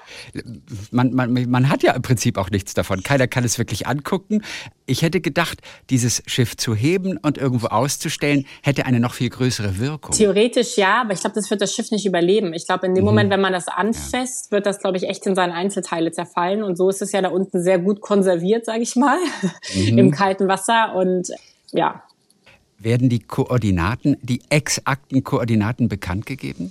[0.91, 3.01] Man, man, man hat ja im Prinzip auch nichts davon.
[3.01, 4.43] Keiner kann es wirklich angucken.
[4.85, 5.59] Ich hätte gedacht,
[5.89, 10.13] dieses Schiff zu heben und irgendwo auszustellen, hätte eine noch viel größere Wirkung.
[10.13, 12.53] Theoretisch ja, aber ich glaube, das wird das Schiff nicht überleben.
[12.53, 13.09] Ich glaube, in dem mhm.
[13.09, 16.63] Moment, wenn man das anfasst, wird das, glaube ich, echt in seine Einzelteile zerfallen.
[16.63, 19.17] Und so ist es ja da unten sehr gut konserviert, sage ich mal,
[19.75, 19.97] mhm.
[19.97, 20.95] im kalten Wasser.
[20.95, 21.29] Und
[21.71, 22.03] ja.
[22.77, 26.69] Werden die Koordinaten, die exakten Koordinaten bekannt gegeben?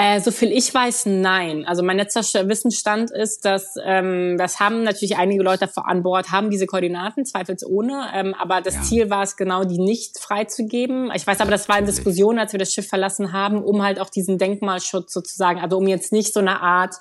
[0.00, 1.66] Äh, so viel ich weiß, nein.
[1.66, 6.48] Also mein letzter Wissensstand ist, dass ähm, das haben natürlich einige Leute an Bord, haben
[6.48, 8.06] diese Koordinaten, zweifelsohne.
[8.14, 8.82] Ähm, aber das ja.
[8.82, 11.10] Ziel war es genau, die nicht freizugeben.
[11.14, 14.00] Ich weiß aber, das war in Diskussion, als wir das Schiff verlassen haben, um halt
[14.00, 16.94] auch diesen Denkmalschutz sozusagen, also um jetzt nicht so eine Art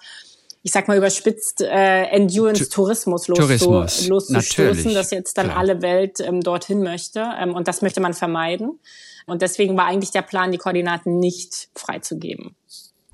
[0.62, 5.57] ich sag mal überspitzt, äh, Endurance-Tourismus Tourismus, loszustoßen, dass jetzt dann Klar.
[5.57, 7.25] alle Welt ähm, dorthin möchte.
[7.39, 8.77] Ähm, und das möchte man vermeiden.
[9.25, 12.57] Und deswegen war eigentlich der Plan, die Koordinaten nicht freizugeben.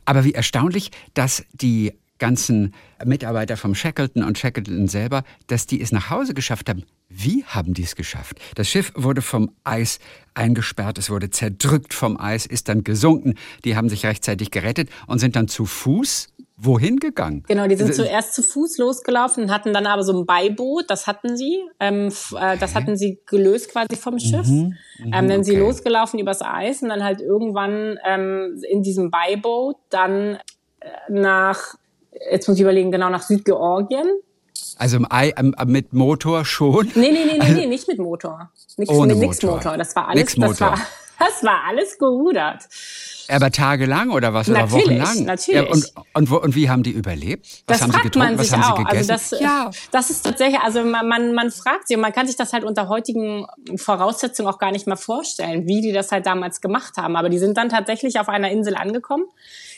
[0.06, 5.92] Aber wie erstaunlich, dass die ganzen Mitarbeiter vom Shackleton und Shackleton selber, dass die es
[5.92, 6.84] nach Hause geschafft haben.
[7.10, 8.40] Wie haben die es geschafft?
[8.56, 10.00] Das Schiff wurde vom Eis
[10.34, 13.36] eingesperrt, es wurde zerdrückt vom Eis, ist dann gesunken.
[13.64, 17.44] Die haben sich rechtzeitig gerettet und sind dann zu Fuß wohin gegangen?
[17.48, 21.36] Genau, die sind zuerst zu Fuß losgelaufen, hatten dann aber so ein Beiboot, das hatten
[21.36, 22.08] sie, ähm,
[22.40, 24.48] äh, das hatten sie gelöst quasi vom Schiff.
[24.48, 25.44] Mhm, mhm ähm, dann okay.
[25.44, 30.38] sie losgelaufen übers Eis und dann halt irgendwann ähm, in diesem Beiboot dann
[30.80, 31.76] äh, nach,
[32.32, 34.08] jetzt muss ich überlegen, genau nach Südgeorgien.
[34.78, 36.92] Also im Ei, ähm, mit Motor schon?
[36.96, 38.52] Nee, nee, nee, nee, nee nicht mit Motor.
[38.78, 39.56] Nix, Ohne mit, Motor.
[39.58, 39.78] Motor.
[39.78, 40.72] Das war alles, nix Motor.
[40.72, 40.80] Das war,
[41.20, 42.68] das war alles gerudert.
[43.30, 44.48] Aber tagelang oder was?
[44.48, 45.26] Natürlich, oder wochenlang?
[45.26, 45.62] Natürlich.
[45.62, 45.72] Ja,
[46.14, 47.46] und, und, und, wie haben die überlebt?
[47.68, 48.36] Was das haben fragt sie getrunken?
[48.36, 48.78] man sich was haben auch.
[48.78, 49.12] sie gegessen?
[49.12, 49.72] Also das, ja.
[49.92, 52.64] das ist tatsächlich, also man, man, man fragt sich und man kann sich das halt
[52.64, 57.16] unter heutigen Voraussetzungen auch gar nicht mehr vorstellen, wie die das halt damals gemacht haben.
[57.16, 59.26] Aber die sind dann tatsächlich auf einer Insel angekommen.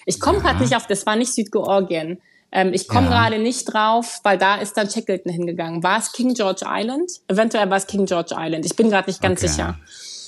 [0.06, 0.44] Ich komme ja.
[0.44, 2.20] gerade nicht auf, das war nicht Südgeorgien.
[2.52, 3.14] Ähm, ich komme ja.
[3.14, 5.84] gerade nicht drauf, weil da ist dann Shackleton hingegangen.
[5.84, 7.12] War es King George Island?
[7.28, 8.66] Eventuell war es King George Island.
[8.66, 9.50] Ich bin gerade nicht ganz okay.
[9.50, 9.80] sicher.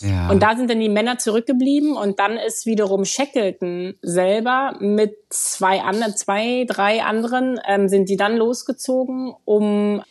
[0.01, 0.29] Ja.
[0.29, 5.81] Und da sind dann die Männer zurückgeblieben und dann ist wiederum Shackleton selber mit zwei
[5.81, 10.01] anderen, zwei, drei anderen ähm, sind die dann losgezogen, um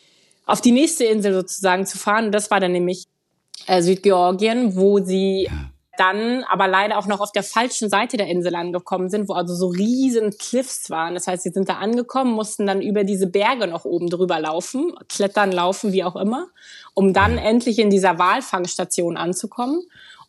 [0.45, 2.27] auf die nächste Insel sozusagen zu fahren.
[2.27, 3.05] Und das war dann nämlich
[3.67, 8.27] äh, Südgeorgien, wo sie ja dann aber leider auch noch auf der falschen Seite der
[8.27, 11.13] Insel angekommen sind, wo also so riesen Cliffs waren.
[11.13, 14.93] Das heißt, sie sind da angekommen, mussten dann über diese Berge noch oben drüber laufen,
[15.09, 16.47] klettern, laufen, wie auch immer,
[16.93, 19.81] um dann endlich in dieser Walfangstation anzukommen.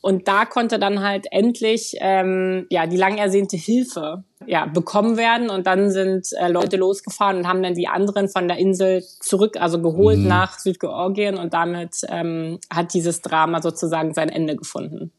[0.02, 5.50] Und da konnte dann halt endlich ähm, ja die lang ersehnte Hilfe ja bekommen werden.
[5.50, 9.58] Und dann sind äh, Leute losgefahren und haben dann die anderen von der Insel zurück,
[9.60, 10.28] also geholt mhm.
[10.28, 11.36] nach Südgeorgien.
[11.36, 15.12] Und damit ähm, hat dieses Drama sozusagen sein Ende gefunden.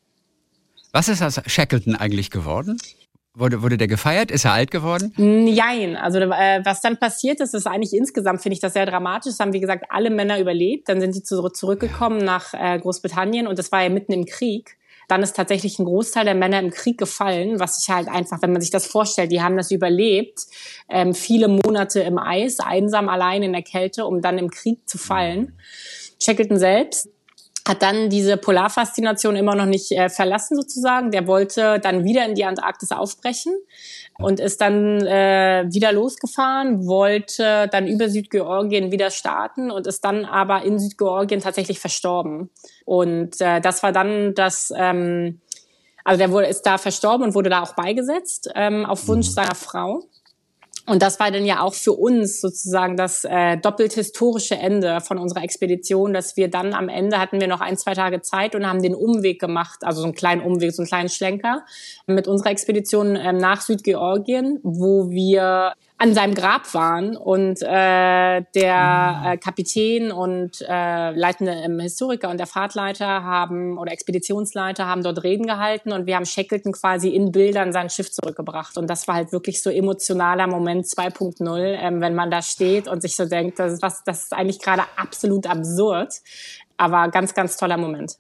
[0.92, 2.78] Was ist aus Shackleton eigentlich geworden?
[3.34, 4.30] Wurde, wurde der gefeiert?
[4.30, 5.14] Ist er alt geworden?
[5.16, 5.96] Nein.
[5.96, 9.32] Also äh, was dann passiert ist, ist eigentlich insgesamt, finde ich das sehr dramatisch.
[9.32, 10.90] Das haben, wie gesagt, alle Männer überlebt.
[10.90, 12.26] Dann sind sie zu, zurückgekommen ja.
[12.26, 14.78] nach äh, Großbritannien und das war ja mitten im Krieg.
[15.08, 18.52] Dann ist tatsächlich ein Großteil der Männer im Krieg gefallen, was sich halt einfach, wenn
[18.52, 20.40] man sich das vorstellt, die haben das überlebt,
[20.90, 24.98] ähm, viele Monate im Eis, einsam allein in der Kälte, um dann im Krieg zu
[24.98, 25.58] fallen.
[26.22, 27.10] Shackleton selbst
[27.72, 31.12] hat dann diese Polarfaszination immer noch nicht äh, verlassen sozusagen.
[31.12, 33.54] Der wollte dann wieder in die Antarktis aufbrechen
[34.20, 40.26] und ist dann äh, wieder losgefahren, wollte dann über Südgeorgien wieder starten und ist dann
[40.26, 42.50] aber in Südgeorgien tatsächlich verstorben.
[42.84, 45.40] Und äh, das war dann das, ähm,
[46.04, 49.34] also der wurde, ist da verstorben und wurde da auch beigesetzt ähm, auf Wunsch mhm.
[49.34, 50.04] seiner Frau.
[50.92, 55.20] Und das war dann ja auch für uns sozusagen das äh, doppelt historische Ende von
[55.20, 58.68] unserer Expedition, dass wir dann am Ende hatten wir noch ein, zwei Tage Zeit und
[58.68, 61.64] haben den Umweg gemacht, also so einen kleinen Umweg, so einen kleinen Schlenker
[62.08, 69.22] mit unserer Expedition ähm, nach Südgeorgien, wo wir an seinem Grab waren und äh, der
[69.24, 75.24] äh, Kapitän und äh, leitende ähm, Historiker und der Fahrtleiter haben oder Expeditionsleiter haben dort
[75.24, 79.14] Reden gehalten und wir haben Shackleton quasi in Bildern sein Schiff zurückgebracht und das war
[79.14, 83.60] halt wirklich so emotionaler Moment 2.0, ähm, wenn man da steht und sich so denkt,
[83.60, 86.16] das ist, was, das ist eigentlich gerade absolut absurd,
[86.78, 88.18] aber ganz, ganz toller Moment.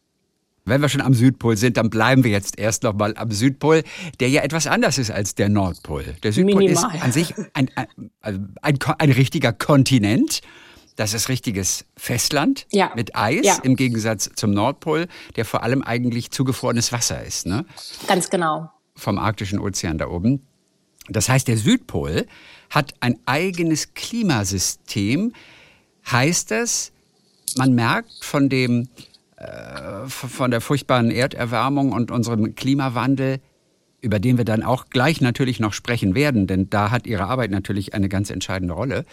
[0.63, 3.84] Wenn wir schon am Südpol sind, dann bleiben wir jetzt erst noch mal am Südpol,
[4.19, 6.15] der ja etwas anders ist als der Nordpol.
[6.21, 6.95] Der Südpol Minimal.
[6.95, 7.88] ist an sich ein, ein,
[8.21, 10.41] ein, ein, richtiger Kontinent.
[10.97, 12.91] Das ist richtiges Festland ja.
[12.95, 13.58] mit Eis ja.
[13.63, 17.47] im Gegensatz zum Nordpol, der vor allem eigentlich zugefrorenes Wasser ist.
[17.47, 17.65] Ne?
[18.08, 18.69] Ganz genau.
[18.95, 20.45] Vom arktischen Ozean da oben.
[21.10, 22.28] Das heißt, der Südpol
[22.69, 25.34] hat ein eigenes Klimasystem.
[26.10, 26.91] Heißt das,
[27.58, 28.89] man merkt von dem
[30.08, 33.40] von der furchtbaren Erderwärmung und unserem Klimawandel,
[34.02, 37.52] über den wir dann auch gleich natürlich noch sprechen werden, denn da hat Ihre Arbeit
[37.52, 39.06] natürlich eine ganz entscheidende Rolle,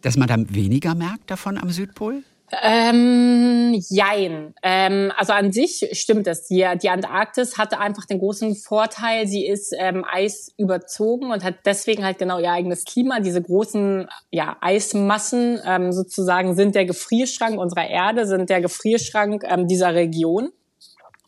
[0.00, 2.22] dass man dann weniger merkt davon am Südpol?
[2.60, 4.54] Ähm, jein.
[4.62, 6.46] Ähm, also an sich stimmt es.
[6.48, 11.54] Die, die Antarktis hatte einfach den großen Vorteil, sie ist ähm, Eis überzogen und hat
[11.64, 13.20] deswegen halt genau ihr eigenes Klima.
[13.20, 19.66] Diese großen ja, Eismassen ähm, sozusagen sind der Gefrierschrank unserer Erde, sind der Gefrierschrank ähm,
[19.66, 20.50] dieser Region.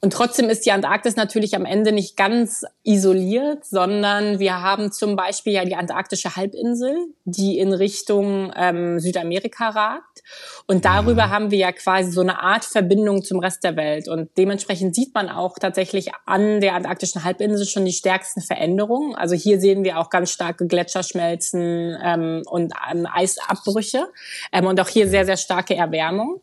[0.05, 5.17] Und trotzdem ist die Antarktis natürlich am Ende nicht ganz isoliert, sondern wir haben zum
[5.17, 10.23] Beispiel ja die antarktische Halbinsel, die in Richtung ähm, Südamerika ragt.
[10.67, 14.07] Und darüber haben wir ja quasi so eine Art Verbindung zum Rest der Welt.
[14.07, 19.15] Und dementsprechend sieht man auch tatsächlich an der antarktischen Halbinsel schon die stärksten Veränderungen.
[19.15, 24.09] Also hier sehen wir auch ganz starke Gletscherschmelzen ähm, und ähm, Eisabbrüche
[24.53, 26.43] ähm, und auch hier sehr, sehr starke Erwärmung.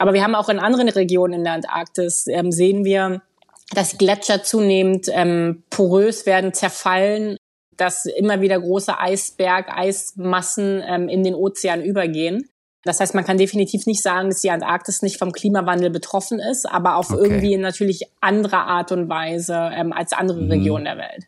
[0.00, 3.20] Aber wir haben auch in anderen Regionen in der Antarktis, ähm, sehen wir,
[3.74, 7.36] dass Gletscher zunehmend ähm, porös werden, zerfallen,
[7.76, 12.48] dass immer wieder große Eisberg, Eismassen ähm, in den Ozean übergehen.
[12.82, 16.64] Das heißt, man kann definitiv nicht sagen, dass die Antarktis nicht vom Klimawandel betroffen ist,
[16.66, 17.22] aber auf okay.
[17.22, 20.50] irgendwie natürlich andere Art und Weise ähm, als andere mhm.
[20.50, 21.26] Regionen der Welt.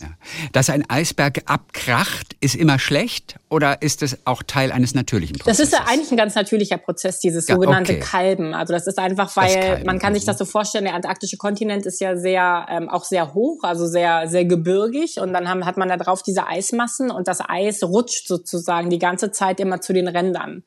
[0.00, 0.08] Ja.
[0.52, 5.70] Dass ein Eisberg abkracht, ist immer schlecht oder ist es auch Teil eines natürlichen Prozesses?
[5.70, 8.00] Das ist ja eigentlich ein ganz natürlicher Prozess, dieses ja, sogenannte okay.
[8.00, 8.54] Kalben.
[8.54, 12.00] Also das ist einfach, weil man kann sich das so vorstellen, der antarktische Kontinent ist
[12.00, 15.88] ja sehr, ähm, auch sehr hoch, also sehr, sehr gebirgig und dann haben, hat man
[15.88, 20.08] da drauf diese Eismassen und das Eis rutscht sozusagen die ganze Zeit immer zu den
[20.08, 20.64] Rändern.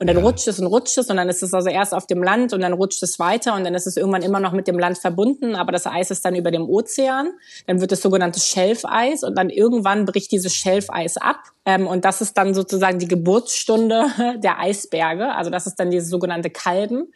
[0.00, 0.22] Und dann ja.
[0.22, 2.60] rutscht es und rutscht es und dann ist es also erst auf dem Land und
[2.60, 5.56] dann rutscht es weiter und dann ist es irgendwann immer noch mit dem Land verbunden,
[5.56, 7.30] aber das Eis ist dann über dem Ozean.
[7.66, 12.22] Dann wird es sogenanntes Schelfeis und dann irgendwann bricht dieses Schelfeis ab ähm, und das
[12.22, 14.06] ist dann sozusagen die Geburtsstunde
[14.42, 15.34] der Eisberge.
[15.34, 17.12] Also das ist dann dieses sogenannte Kalben.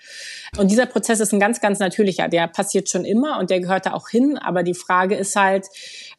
[0.59, 2.29] Und dieser Prozess ist ein ganz, ganz natürlicher.
[2.29, 4.37] Der passiert schon immer und der gehört da auch hin.
[4.37, 5.69] Aber die Frage ist halt,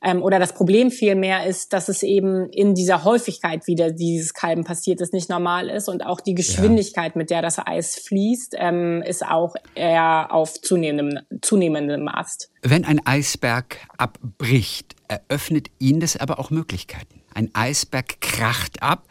[0.03, 4.63] ähm, oder das Problem vielmehr ist, dass es eben in dieser Häufigkeit wieder dieses Kalben
[4.63, 5.89] passiert, das nicht normal ist.
[5.89, 7.17] Und auch die Geschwindigkeit, ja.
[7.19, 12.51] mit der das Eis fließt, ähm, ist auch eher auf zunehmendem, zunehmendem Ast.
[12.61, 19.07] Wenn ein Eisberg abbricht, eröffnet ihn das aber auch Möglichkeiten ein Eisberg kracht ab,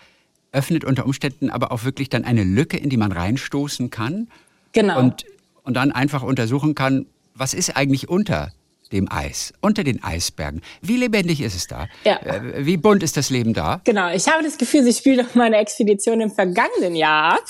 [0.52, 4.28] öffnet unter Umständen aber auch wirklich dann eine Lücke, in die man reinstoßen kann.
[4.72, 4.98] Genau.
[4.98, 5.24] Und,
[5.62, 8.52] und dann einfach untersuchen kann, was ist eigentlich unter
[8.92, 10.62] dem Eis, unter den Eisbergen.
[10.80, 11.88] Wie lebendig ist es da?
[12.04, 12.16] Ja.
[12.18, 13.80] Äh, wie bunt ist das Leben da?
[13.84, 17.44] Genau, ich habe das Gefühl, Sie spielen doch meine Expedition im vergangenen Jahr ab.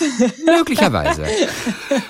[0.46, 1.24] Möglicherweise.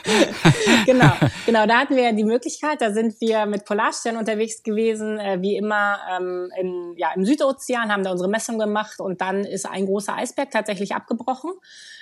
[0.86, 1.12] genau,
[1.46, 5.38] genau, da hatten wir ja die Möglichkeit, da sind wir mit Polarstern unterwegs gewesen, äh,
[5.40, 9.66] wie immer ähm, in, ja, im Südozean, haben da unsere Messung gemacht und dann ist
[9.66, 11.50] ein großer Eisberg tatsächlich abgebrochen.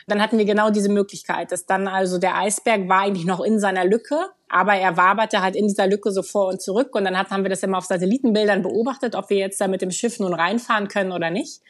[0.07, 3.61] Dann hatten wir genau diese Möglichkeit, dass dann also der Eisberg war eigentlich noch in
[3.61, 7.17] seiner Lücke, aber er waberte halt in dieser Lücke so vor und zurück und dann
[7.17, 10.35] haben wir das immer auf Satellitenbildern beobachtet, ob wir jetzt da mit dem Schiff nun
[10.35, 11.63] reinfahren können oder nicht.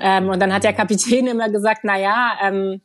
[0.00, 2.80] Ähm, und dann hat der Kapitän immer gesagt, na ja, ähm,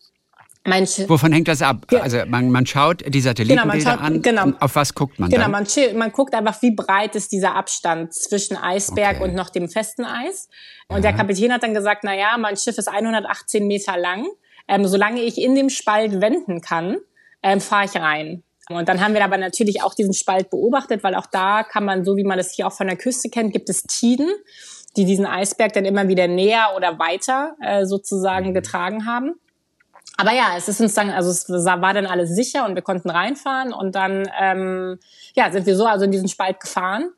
[0.65, 1.85] mein Wovon hängt das ab?
[1.91, 4.21] Also man, man schaut die Satellitenbilder genau, schaut, an.
[4.21, 4.51] Genau.
[4.61, 5.51] Auf was guckt man Genau, dann?
[5.51, 9.23] man, man guckt einfach, wie breit ist dieser Abstand zwischen Eisberg okay.
[9.25, 10.47] und noch dem festen Eis.
[10.87, 11.11] Und ja.
[11.11, 14.25] der Kapitän hat dann gesagt, na ja, mein Schiff ist 118 Meter lang.
[14.69, 16.97] Ähm, solange ich in dem Spalt wenden kann,
[17.41, 18.43] ähm, fahre ich rein.
[18.69, 22.05] Und dann haben wir aber natürlich auch diesen Spalt beobachtet, weil auch da kann man,
[22.05, 24.29] so wie man das hier auch von der Küste kennt, gibt es Tiden,
[24.95, 28.53] die diesen Eisberg dann immer wieder näher oder weiter äh, sozusagen mhm.
[28.53, 29.35] getragen haben.
[30.15, 33.09] Aber ja, es ist uns dann, also es war dann alles sicher und wir konnten
[33.09, 34.99] reinfahren und dann ähm,
[35.33, 37.09] ja, sind wir so also in diesen Spalt gefahren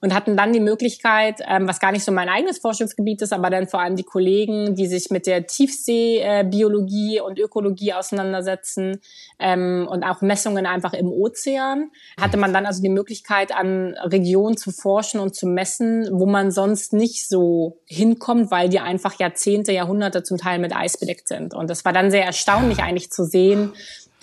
[0.00, 3.50] und hatten dann die Möglichkeit, ähm, was gar nicht so mein eigenes Forschungsgebiet ist, aber
[3.50, 9.00] dann vor allem die Kollegen, die sich mit der Tiefseebiologie und Ökologie auseinandersetzen
[9.38, 14.56] ähm, und auch Messungen einfach im Ozean, hatte man dann also die Möglichkeit, an Regionen
[14.56, 19.72] zu forschen und zu messen, wo man sonst nicht so hinkommt, weil die einfach Jahrzehnte,
[19.72, 21.54] Jahrhunderte zum Teil mit Eis bedeckt sind.
[21.54, 23.72] Und das war dann sehr erstaunlich eigentlich zu sehen,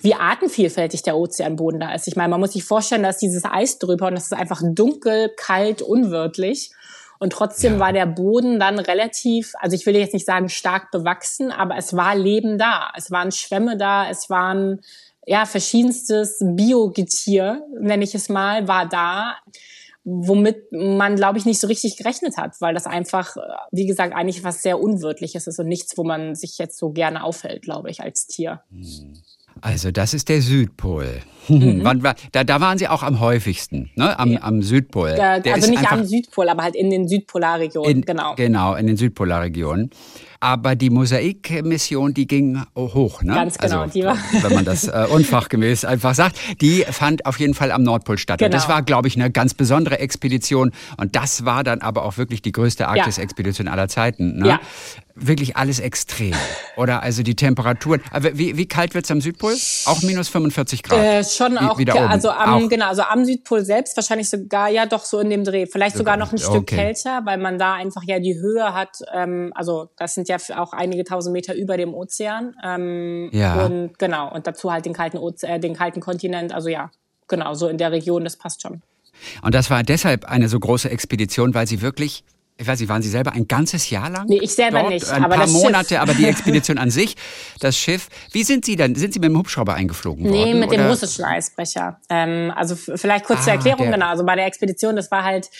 [0.00, 2.06] wie artenvielfältig der Ozeanboden da ist.
[2.06, 5.30] Ich meine, man muss sich vorstellen, dass dieses Eis drüber und das ist einfach dunkel,
[5.36, 6.70] kalt, unwirtlich.
[7.18, 7.78] Und trotzdem ja.
[7.80, 11.96] war der Boden dann relativ, also ich will jetzt nicht sagen stark bewachsen, aber es
[11.96, 12.90] war Leben da.
[12.94, 14.80] Es waren Schwämme da, es waren
[15.26, 19.36] ja verschiedenstes Biogetier, nenne ich es mal, war da,
[20.04, 23.36] womit man, glaube ich, nicht so richtig gerechnet hat, weil das einfach,
[23.72, 27.24] wie gesagt, eigentlich was sehr Unwirtliches ist und nichts, wo man sich jetzt so gerne
[27.24, 28.60] aufhält, glaube ich, als Tier.
[28.70, 29.22] Hm.
[29.60, 31.22] Also das ist der Südpol.
[31.48, 31.84] Mhm.
[32.32, 34.18] da, da waren Sie auch am häufigsten, ne?
[34.18, 34.42] am, ja.
[34.42, 35.14] am Südpol.
[35.16, 38.34] Da, also nicht am Südpol, aber halt in den Südpolarregionen, genau.
[38.34, 39.90] Genau, in den Südpolarregionen.
[40.40, 43.34] Aber die Mosaik-Mission, die ging hoch, ne?
[43.34, 44.16] Ganz genau, also, die war.
[44.42, 46.36] Wenn man das äh, unfachgemäß einfach sagt.
[46.60, 48.38] Die fand auf jeden Fall am Nordpol statt.
[48.38, 48.46] Genau.
[48.46, 48.76] Und das genau.
[48.76, 50.72] war, glaube ich, eine ganz besondere Expedition.
[50.96, 54.38] Und das war dann aber auch wirklich die größte Arktis-Expedition aller Zeiten.
[54.38, 54.48] Ne?
[54.48, 54.60] Ja
[55.16, 56.34] wirklich alles extrem.
[56.76, 58.02] Oder also die Temperaturen.
[58.10, 59.54] Aber wie, wie kalt wird's am Südpol?
[59.86, 60.98] Auch minus 45 Grad?
[60.98, 61.78] Äh, schon auch.
[61.78, 62.08] Wieder oben.
[62.08, 62.68] Also am, auch.
[62.68, 65.66] genau, also am Südpol selbst wahrscheinlich sogar, ja doch so in dem Dreh.
[65.66, 66.76] Vielleicht sogar noch ein Stück okay.
[66.76, 68.98] kälter, weil man da einfach ja die Höhe hat.
[69.12, 72.54] Ähm, also das sind ja auch einige tausend Meter über dem Ozean.
[72.64, 73.66] Ähm, ja.
[73.66, 76.52] Und genau, und dazu halt den kalten, Oze äh, den kalten Kontinent.
[76.52, 76.90] Also ja,
[77.28, 78.82] genau, so in der Region, das passt schon.
[79.42, 82.24] Und das war deshalb eine so große Expedition, weil sie wirklich
[82.58, 84.26] ich weiß nicht, waren Sie selber ein ganzes Jahr lang?
[84.28, 84.90] Nee, ich selber dort?
[84.90, 85.10] nicht.
[85.10, 85.98] Ein aber paar Monate, Schiff.
[85.98, 87.14] aber die Expedition an sich,
[87.60, 88.08] das Schiff.
[88.32, 88.94] Wie sind Sie denn?
[88.94, 90.52] Sind Sie mit dem Hubschrauber eingeflogen nee, worden?
[90.52, 90.78] Nee, mit oder?
[90.78, 92.00] dem russischen Eisbrecher.
[92.08, 94.06] Ähm, also vielleicht kurz ah, zur Erklärung, genau.
[94.06, 95.50] Also bei der Expedition, das war halt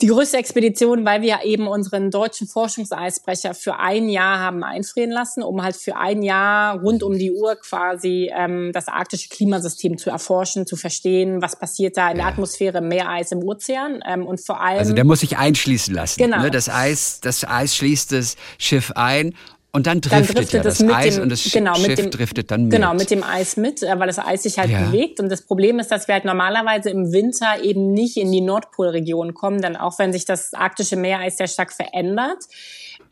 [0.00, 5.42] die größte Expedition, weil wir eben unseren deutschen Forschungseisbrecher für ein Jahr haben einfrieren lassen,
[5.42, 10.10] um halt für ein Jahr rund um die Uhr quasi ähm, das arktische Klimasystem zu
[10.10, 14.60] erforschen, zu verstehen, was passiert da in der Atmosphäre, Meereis im Ozean ähm, und vor
[14.60, 14.78] allem.
[14.78, 16.20] Also der muss sich einschließen lassen.
[16.20, 16.42] Genau.
[16.42, 16.50] Ne?
[16.50, 19.34] Das Eis, das Eis schließt das Schiff ein
[19.74, 22.50] und dann driftet, dann driftet ja das Eis dem, und das genau, Schiff dem, driftet
[22.50, 22.72] dann mit.
[22.72, 24.82] Genau, mit dem Eis mit, äh, weil das Eis sich halt ja.
[24.82, 25.18] bewegt.
[25.18, 29.32] Und das Problem ist, dass wir halt normalerweise im Winter eben nicht in die Nordpolregion
[29.32, 32.44] kommen, denn auch wenn sich das arktische Meereis sehr stark verändert.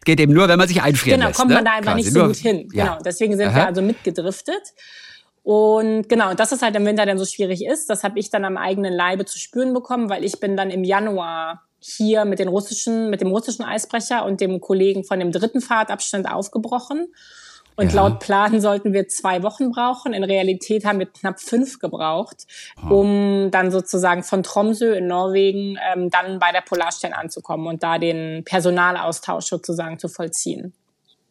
[0.04, 1.38] Geht eben nur, wenn man sich einfrieren genau, lässt.
[1.40, 1.70] Genau, kommt man ne?
[1.70, 2.68] da einfach Quasi nicht so nur, gut hin.
[2.74, 2.84] Ja.
[2.84, 3.56] Genau, deswegen sind Aha.
[3.56, 4.74] wir also mitgedriftet.
[5.42, 8.44] Und genau, dass es halt im Winter dann so schwierig ist, das habe ich dann
[8.44, 12.48] am eigenen Leibe zu spüren bekommen, weil ich bin dann im Januar hier mit den
[12.48, 17.08] russischen, mit dem russischen Eisbrecher und dem Kollegen von dem dritten Fahrtabschnitt aufgebrochen.
[17.76, 18.02] Und ja.
[18.02, 20.12] laut Plan sollten wir zwei Wochen brauchen.
[20.12, 22.46] In Realität haben wir knapp fünf gebraucht,
[22.84, 22.94] oh.
[22.94, 27.98] um dann sozusagen von Tromsø in Norwegen ähm, dann bei der Polarstern anzukommen und da
[27.98, 30.74] den Personalaustausch sozusagen zu vollziehen.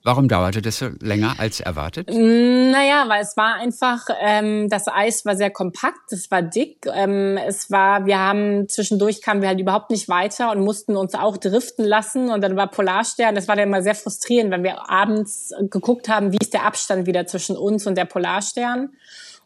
[0.01, 2.09] Warum dauerte das so länger als erwartet?
[2.09, 7.37] Naja, weil es war einfach, ähm, das Eis war sehr kompakt, es war dick, ähm,
[7.37, 11.35] es war, wir haben zwischendurch kamen wir halt überhaupt nicht weiter und mussten uns auch
[11.35, 15.53] driften lassen und dann war Polarstern, das war dann immer sehr frustrierend, wenn wir abends
[15.69, 18.91] geguckt haben, wie ist der Abstand wieder zwischen uns und der Polarstern.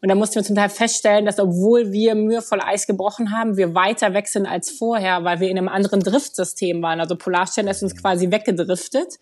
[0.04, 3.74] Und da mussten wir zum Teil feststellen, dass obwohl wir mühevoll Eis gebrochen haben, wir
[3.74, 7.00] weiter weg sind als vorher, weil wir in einem anderen Driftsystem waren.
[7.00, 9.18] Also Polarstern ist uns quasi weggedriftet.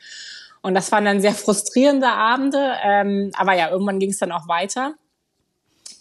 [0.61, 2.73] Und das waren dann sehr frustrierende Abende.
[2.83, 4.95] Ähm, aber ja, irgendwann ging es dann auch weiter.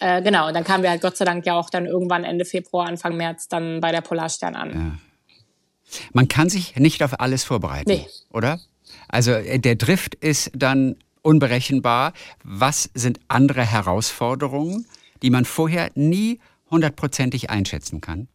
[0.00, 2.44] Äh, genau, und dann kamen wir halt Gott sei Dank ja auch dann irgendwann Ende
[2.44, 4.70] Februar, Anfang März dann bei der Polarstern an.
[4.70, 6.00] Ja.
[6.12, 8.06] Man kann sich nicht auf alles vorbereiten, nee.
[8.32, 8.60] oder?
[9.08, 12.12] Also äh, der Drift ist dann unberechenbar.
[12.44, 14.86] Was sind andere Herausforderungen,
[15.22, 18.28] die man vorher nie hundertprozentig einschätzen kann?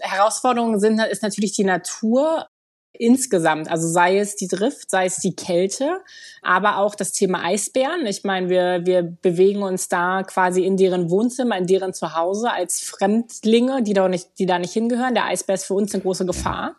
[0.00, 2.46] Herausforderungen sind, ist natürlich die Natur
[2.98, 6.00] insgesamt, also sei es die Drift, sei es die Kälte,
[6.42, 8.06] aber auch das Thema Eisbären.
[8.06, 12.80] Ich meine, wir, wir bewegen uns da quasi in deren Wohnzimmer, in deren Zuhause als
[12.80, 15.14] Fremdlinge, die da nicht, die da nicht hingehören.
[15.14, 16.76] Der Eisbär ist für uns eine große Gefahr.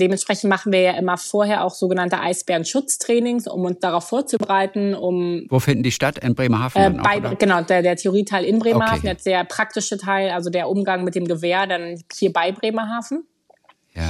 [0.00, 5.60] Dementsprechend machen wir ja immer vorher auch sogenannte Eisbärenschutztrainings, um uns darauf vorzubereiten, um Wo
[5.60, 6.18] finden die statt?
[6.18, 6.80] In Bremerhaven?
[6.80, 9.08] Äh, bei, auch, genau, der, der Theorieteil in Bremerhaven, okay.
[9.08, 13.26] jetzt der praktische Teil, also der Umgang mit dem Gewehr, dann hier bei Bremerhaven.
[13.94, 14.08] Ja.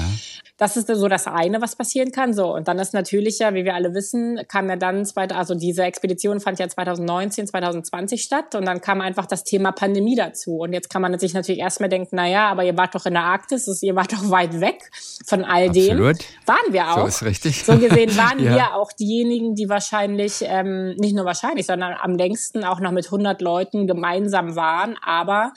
[0.61, 2.35] Das ist so das eine, was passieren kann.
[2.35, 5.85] So und dann ist natürlich ja, wie wir alle wissen, kam ja dann also diese
[5.85, 10.59] Expedition fand ja 2019, 2020 statt und dann kam einfach das Thema Pandemie dazu.
[10.59, 13.15] Und jetzt kann man sich natürlich erstmal denken, na ja, aber ihr wart doch in
[13.15, 14.91] der Arktis, ihr wart doch weit weg
[15.25, 16.19] von all Absolut.
[16.19, 16.27] dem.
[16.45, 17.01] Waren wir auch.
[17.01, 17.65] So ist richtig.
[17.65, 18.55] So gesehen waren ja.
[18.55, 23.07] wir auch diejenigen, die wahrscheinlich ähm, nicht nur wahrscheinlich, sondern am längsten auch noch mit
[23.07, 24.99] 100 Leuten gemeinsam waren.
[25.03, 25.55] Aber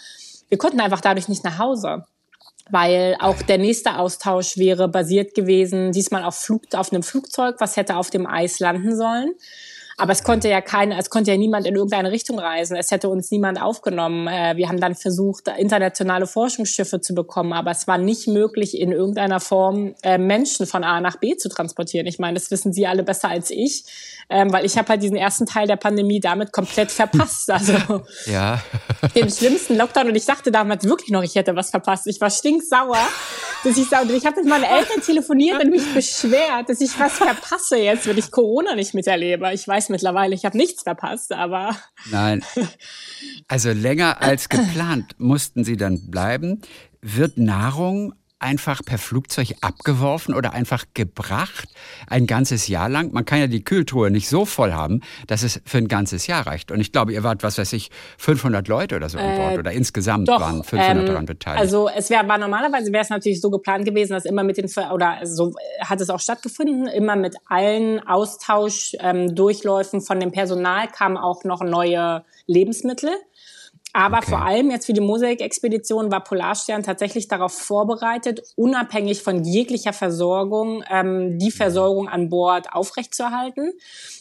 [0.47, 2.05] wir konnten einfach dadurch nicht nach Hause
[2.69, 7.75] weil auch der nächste Austausch wäre basiert gewesen, diesmal auf, Flug, auf einem Flugzeug, was
[7.75, 9.33] hätte auf dem Eis landen sollen.
[9.97, 12.75] Aber es konnte ja keiner, es konnte ja niemand in irgendeine Richtung reisen.
[12.75, 14.27] Es hätte uns niemand aufgenommen.
[14.27, 18.91] Äh, wir haben dann versucht, internationale Forschungsschiffe zu bekommen, aber es war nicht möglich, in
[18.91, 22.07] irgendeiner Form äh, Menschen von A nach B zu transportieren.
[22.07, 23.85] Ich meine, das wissen Sie alle besser als ich,
[24.29, 27.51] ähm, weil ich habe halt diesen ersten Teil der Pandemie damit komplett verpasst.
[27.51, 28.61] Also ja.
[29.15, 30.07] den schlimmsten Lockdown.
[30.07, 32.07] Und ich dachte damals wirklich noch, ich hätte was verpasst.
[32.07, 32.97] Ich war stinksauer,
[33.63, 34.09] dass ich sauer.
[34.09, 38.17] Ich habe mit meinen Eltern telefoniert und mich beschwert, dass ich was verpasse jetzt, wenn
[38.17, 39.51] ich Corona nicht miterlebe.
[39.53, 41.75] Ich weiß weiß mittlerweile, ich habe nichts verpasst, aber.
[42.09, 42.43] Nein.
[43.47, 46.61] Also länger als geplant mussten Sie dann bleiben.
[47.01, 48.13] Wird Nahrung
[48.43, 51.69] einfach per Flugzeug abgeworfen oder einfach gebracht,
[52.07, 53.11] ein ganzes Jahr lang.
[53.13, 56.45] Man kann ja die Kühltruhe nicht so voll haben, dass es für ein ganzes Jahr
[56.45, 56.71] reicht.
[56.71, 59.59] Und ich glaube, ihr wart, was weiß ich, 500 Leute oder so an Bord äh,
[59.59, 61.61] oder insgesamt doch, waren 500 ähm, daran beteiligt.
[61.61, 64.69] Also es wäre, war normalerweise wäre es natürlich so geplant gewesen, dass immer mit den,
[64.91, 71.17] oder so hat es auch stattgefunden, immer mit allen Austauschdurchläufen ähm, von dem Personal kamen
[71.17, 73.09] auch noch neue Lebensmittel.
[73.93, 74.31] Aber okay.
[74.31, 80.83] vor allem jetzt für die Mosaik-Expedition war Polarstern tatsächlich darauf vorbereitet, unabhängig von jeglicher Versorgung
[80.89, 83.71] ähm, die Versorgung an Bord aufrechtzuerhalten.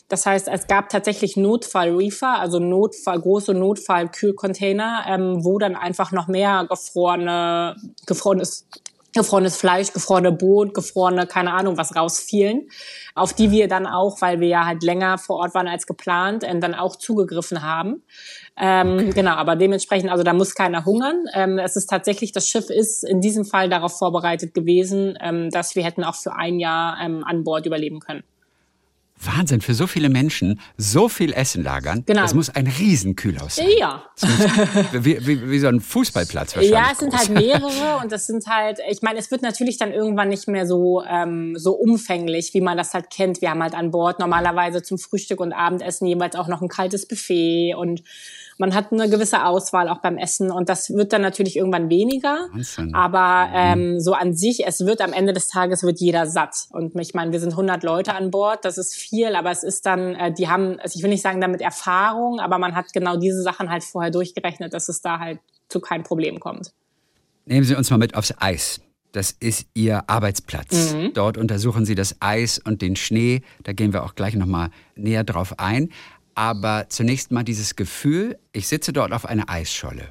[0.08, 6.28] Das heißt, es gab tatsächlich Notfall-Reefer, also Notfall, große Notfall-Kühlcontainer, ähm, wo dann einfach noch
[6.28, 8.66] mehr gefrorene, gefrorenes
[9.14, 12.68] gefrorenes Fleisch, gefrorene Boot, gefrorene, keine Ahnung, was rausfielen,
[13.14, 16.44] auf die wir dann auch, weil wir ja halt länger vor Ort waren als geplant,
[16.44, 18.02] äh, dann auch zugegriffen haben.
[18.56, 19.10] Ähm, okay.
[19.14, 21.24] Genau, aber dementsprechend, also da muss keiner hungern.
[21.34, 25.74] Ähm, es ist tatsächlich, das Schiff ist in diesem Fall darauf vorbereitet gewesen, ähm, dass
[25.74, 28.22] wir hätten auch für ein Jahr ähm, an Bord überleben können.
[29.24, 32.02] Wahnsinn, für so viele Menschen so viel Essen lagern.
[32.06, 32.22] Genau.
[32.22, 33.68] Das muss ein Riesenkühlhaus sein.
[33.78, 34.02] Ja.
[34.92, 36.70] Wie, wie, wie, so ein Fußballplatz wahrscheinlich.
[36.70, 39.92] Ja, es sind halt mehrere und das sind halt, ich meine, es wird natürlich dann
[39.92, 43.40] irgendwann nicht mehr so, ähm, so umfänglich, wie man das halt kennt.
[43.40, 47.06] Wir haben halt an Bord normalerweise zum Frühstück und Abendessen jeweils auch noch ein kaltes
[47.06, 48.02] Buffet und
[48.58, 52.48] man hat eine gewisse Auswahl auch beim Essen und das wird dann natürlich irgendwann weniger.
[52.52, 52.94] Wahnsinn.
[52.94, 56.66] Aber ähm, so an sich, es wird am Ende des Tages wird jeder satt.
[56.70, 59.86] Und ich meine, wir sind 100 Leute an Bord, das ist viel, aber es ist
[59.86, 63.16] dann, äh, die haben, also ich will nicht sagen damit Erfahrung, aber man hat genau
[63.16, 66.72] diese Sachen halt vorher durchgerechnet, dass es da halt zu keinem Problem kommt.
[67.46, 68.80] Nehmen Sie uns mal mit aufs Eis.
[69.12, 70.94] Das ist Ihr Arbeitsplatz.
[70.94, 71.12] Mhm.
[71.12, 73.42] Dort untersuchen Sie das Eis und den Schnee.
[73.62, 75.90] Da gehen wir auch gleich nochmal näher drauf ein.
[76.34, 80.08] Aber zunächst mal dieses Gefühl, ich sitze dort auf einer Eisscholle.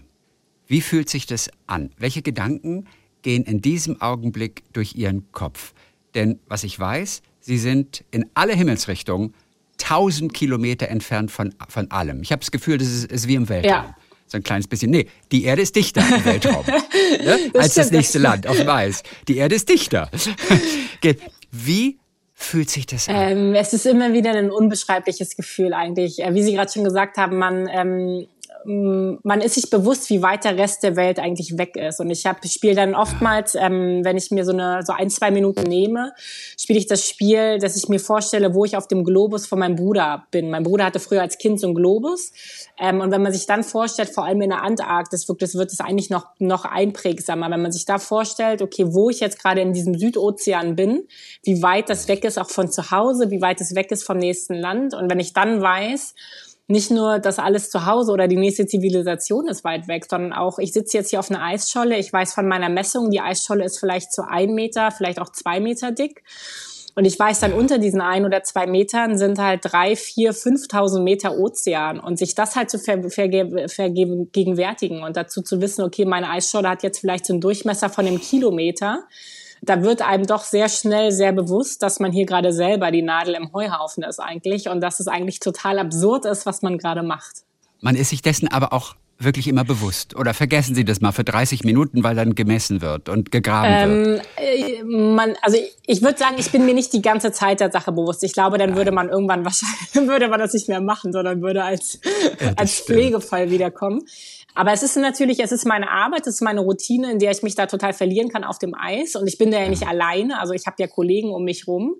[0.67, 1.91] Wie fühlt sich das an?
[1.97, 2.85] Welche Gedanken
[3.23, 5.73] gehen in diesem Augenblick durch Ihren Kopf?
[6.13, 9.33] Denn was ich weiß, Sie sind in alle Himmelsrichtungen
[9.77, 12.21] tausend Kilometer entfernt von, von allem.
[12.21, 13.71] Ich habe das Gefühl, das ist, ist wie im Weltraum.
[13.71, 13.95] Ja.
[14.27, 14.91] So ein kleines bisschen.
[14.91, 16.65] Nee, die Erde ist dichter im Weltraum
[17.25, 17.37] ne?
[17.51, 19.03] das als das nächste Land auf dem Eis.
[19.27, 20.09] Die Erde ist dichter.
[21.51, 21.99] Wie
[22.41, 23.15] fühlt sich das an?
[23.15, 26.19] Ähm, es ist immer wieder ein unbeschreibliches Gefühl eigentlich.
[26.19, 28.27] Äh, wie Sie gerade schon gesagt haben, man ähm,
[28.65, 31.99] man ist sich bewusst, wie weit der Rest der Welt eigentlich weg ist.
[31.99, 35.31] Und ich habe spiele dann oftmals, ähm, wenn ich mir so eine so ein zwei
[35.31, 36.13] Minuten nehme,
[36.57, 39.75] spiele ich das Spiel, dass ich mir vorstelle, wo ich auf dem Globus von meinem
[39.75, 40.49] Bruder bin.
[40.49, 42.31] Mein Bruder hatte früher als Kind so einen Globus.
[42.79, 45.79] Ähm, und wenn man sich dann vorstellt, vor allem in der Antarktis, das wird es
[45.79, 49.73] eigentlich noch noch einprägsamer, wenn man sich da vorstellt, okay, wo ich jetzt gerade in
[49.73, 51.07] diesem Südozean bin,
[51.43, 54.17] wie weit das weg ist auch von zu Hause, wie weit es weg ist vom
[54.17, 54.93] nächsten Land.
[54.93, 56.13] Und wenn ich dann weiß
[56.71, 60.57] nicht nur das alles zu Hause oder die nächste Zivilisation ist weit weg, sondern auch,
[60.59, 63.79] ich sitze jetzt hier auf einer Eisscholle, ich weiß von meiner Messung, die Eisscholle ist
[63.79, 66.23] vielleicht so ein Meter, vielleicht auch zwei Meter dick.
[66.93, 71.05] Und ich weiß dann unter diesen ein oder zwei Metern sind halt drei, vier, fünftausend
[71.05, 71.99] Meter Ozean.
[71.99, 76.69] Und sich das halt zu ver verge vergegenwärtigen und dazu zu wissen, okay, meine Eisscholle
[76.69, 79.05] hat jetzt vielleicht so einen Durchmesser von einem Kilometer.
[79.61, 83.35] Da wird einem doch sehr schnell sehr bewusst, dass man hier gerade selber die Nadel
[83.35, 87.43] im Heuhaufen ist eigentlich und dass es eigentlich total absurd ist, was man gerade macht.
[87.79, 90.15] Man ist sich dessen aber auch wirklich immer bewusst?
[90.15, 94.05] Oder vergessen Sie das mal für 30 Minuten, weil dann gemessen wird und gegraben ähm,
[94.05, 94.27] wird?
[94.37, 97.71] Äh, man, also ich, ich würde sagen, ich bin mir nicht die ganze Zeit der
[97.71, 98.23] Sache bewusst.
[98.23, 98.77] Ich glaube, dann Nein.
[98.77, 101.99] würde man irgendwann wahrscheinlich, würde man das nicht mehr machen, sondern würde als,
[102.39, 104.01] ja, als Pflegefall wiederkommen.
[104.53, 107.41] Aber es ist natürlich, es ist meine Arbeit, es ist meine Routine, in der ich
[107.41, 109.15] mich da total verlieren kann auf dem Eis.
[109.15, 111.95] Und ich bin da ja nicht alleine, also ich habe ja Kollegen um mich rum.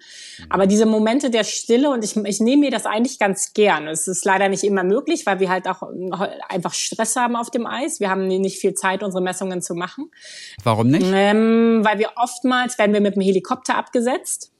[0.50, 3.88] Aber diese Momente der Stille und ich, ich nehme mir das eigentlich ganz gern.
[3.88, 5.84] Es ist leider nicht immer möglich, weil wir halt auch
[6.50, 8.00] einfach Stress haben auf dem Eis.
[8.00, 10.12] Wir haben nicht viel Zeit, unsere Messungen zu machen.
[10.64, 11.06] Warum nicht?
[11.14, 14.52] Ähm, weil wir oftmals werden wir mit dem Helikopter abgesetzt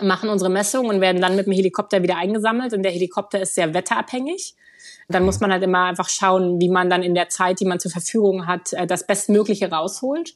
[0.00, 2.72] machen unsere Messungen und werden dann mit dem Helikopter wieder eingesammelt.
[2.72, 4.54] Und der Helikopter ist sehr wetterabhängig.
[5.08, 7.80] Dann muss man halt immer einfach schauen, wie man dann in der Zeit, die man
[7.80, 10.34] zur Verfügung hat, äh, das Bestmögliche rausholt.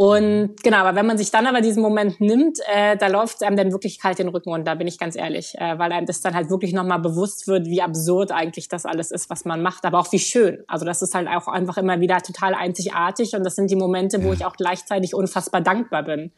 [0.00, 3.56] Und genau, aber wenn man sich dann aber diesen Moment nimmt, äh, da läuft einem
[3.56, 6.34] dann wirklich kalt den Rücken runter, bin ich ganz ehrlich, äh, weil einem das dann
[6.34, 9.98] halt wirklich nochmal bewusst wird, wie absurd eigentlich das alles ist, was man macht, aber
[9.98, 10.62] auch wie schön.
[10.68, 14.22] Also das ist halt auch einfach immer wieder total einzigartig und das sind die Momente,
[14.22, 16.30] wo ich auch gleichzeitig unfassbar dankbar bin.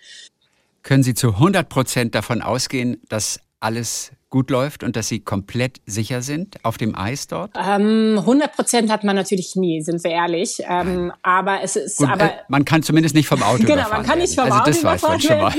[0.82, 5.80] Können Sie zu 100 Prozent davon ausgehen, dass alles gut läuft und dass Sie komplett
[5.86, 7.50] sicher sind auf dem Eis dort?
[7.56, 10.62] Ähm, 100 Prozent hat man natürlich nie, sind wir ehrlich.
[10.68, 14.04] Ähm, aber es ist gut, aber äh, man kann zumindest nicht vom Auto Genau, man
[14.04, 15.54] kann nicht vom also Auto das weiß man schon mal.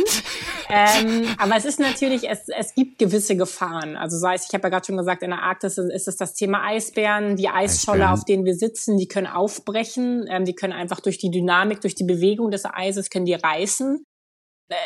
[0.69, 3.97] ähm, aber es ist natürlich, es, es gibt gewisse Gefahren.
[3.97, 6.33] Also sei es, ich habe ja gerade schon gesagt, in der Arktis ist es das
[6.33, 8.13] Thema Eisbären, die Eisscholle, Eisbären.
[8.13, 11.95] auf denen wir sitzen, die können aufbrechen, ähm, die können einfach durch die Dynamik, durch
[11.95, 14.05] die Bewegung des Eises können die reißen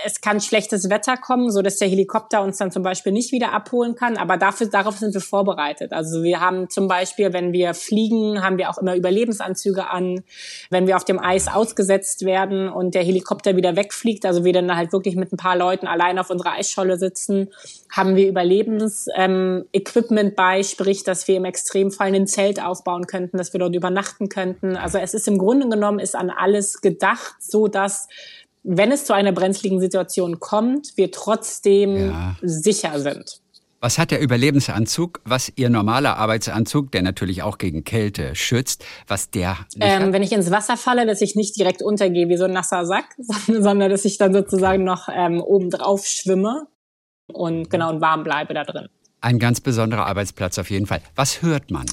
[0.05, 3.53] es kann schlechtes Wetter kommen, so dass der Helikopter uns dann zum Beispiel nicht wieder
[3.53, 4.17] abholen kann.
[4.17, 5.93] Aber dafür, darauf sind wir vorbereitet.
[5.93, 10.23] Also wir haben zum Beispiel, wenn wir fliegen, haben wir auch immer Überlebensanzüge an.
[10.69, 14.75] Wenn wir auf dem Eis ausgesetzt werden und der Helikopter wieder wegfliegt, also wir dann
[14.75, 17.49] halt wirklich mit ein paar Leuten allein auf unserer Eisscholle sitzen,
[17.91, 23.53] haben wir Überlebensequipment ähm, bei, sprich, dass wir im Extremfall ein Zelt aufbauen könnten, dass
[23.53, 24.75] wir dort übernachten könnten.
[24.75, 28.07] Also es ist im Grunde genommen ist an alles gedacht, so dass
[28.65, 32.35] wenn es zu einer brenzligen Situation kommt, wir trotzdem ja.
[32.41, 33.41] sicher sind.
[33.81, 39.29] Was hat der Überlebensanzug, was Ihr normaler Arbeitsanzug, der natürlich auch gegen Kälte schützt, was
[39.29, 42.53] der ähm, Wenn ich ins Wasser falle, dass ich nicht direkt untergehe wie so ein
[42.53, 43.05] nasser Sack,
[43.47, 46.67] sondern dass ich dann sozusagen noch ähm, oben drauf schwimme
[47.27, 48.87] und genau und warm bleibe da drin.
[49.21, 51.01] Ein ganz besonderer Arbeitsplatz auf jeden Fall.
[51.15, 51.85] Was hört man?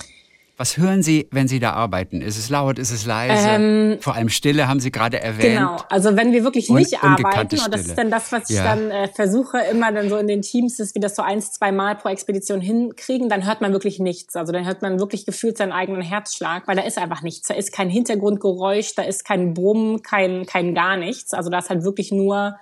[0.63, 2.21] Was hören Sie, wenn Sie da arbeiten?
[2.21, 3.49] Ist es laut, ist es leise?
[3.49, 5.57] Ähm, Vor allem Stille haben Sie gerade erwähnt.
[5.57, 8.63] Genau, also wenn wir wirklich nicht arbeiten, und das ist dann das, was ich ja.
[8.63, 11.73] dann äh, versuche, immer dann so in den Teams, dass wir das so eins, zwei
[11.73, 14.37] Mal pro Expedition hinkriegen, dann hört man wirklich nichts.
[14.37, 17.49] Also dann hört man wirklich gefühlt seinen eigenen Herzschlag, weil da ist einfach nichts.
[17.49, 21.35] Da ist kein Hintergrundgeräusch, da ist kein Brummen, kein, kein gar nichts.
[21.35, 22.55] Also da ist halt wirklich nur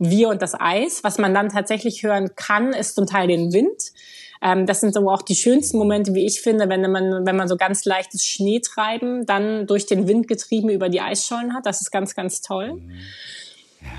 [0.00, 1.04] wir und das Eis.
[1.04, 3.92] Was man dann tatsächlich hören kann, ist zum Teil den Wind.
[4.42, 7.48] Ähm, das sind so auch die schönsten Momente, wie ich finde, wenn man, wenn man
[7.48, 11.66] so ganz leichtes Schneetreiben dann durch den Wind getrieben über die Eisschollen hat.
[11.66, 12.74] Das ist ganz, ganz toll.
[12.74, 12.92] Mhm.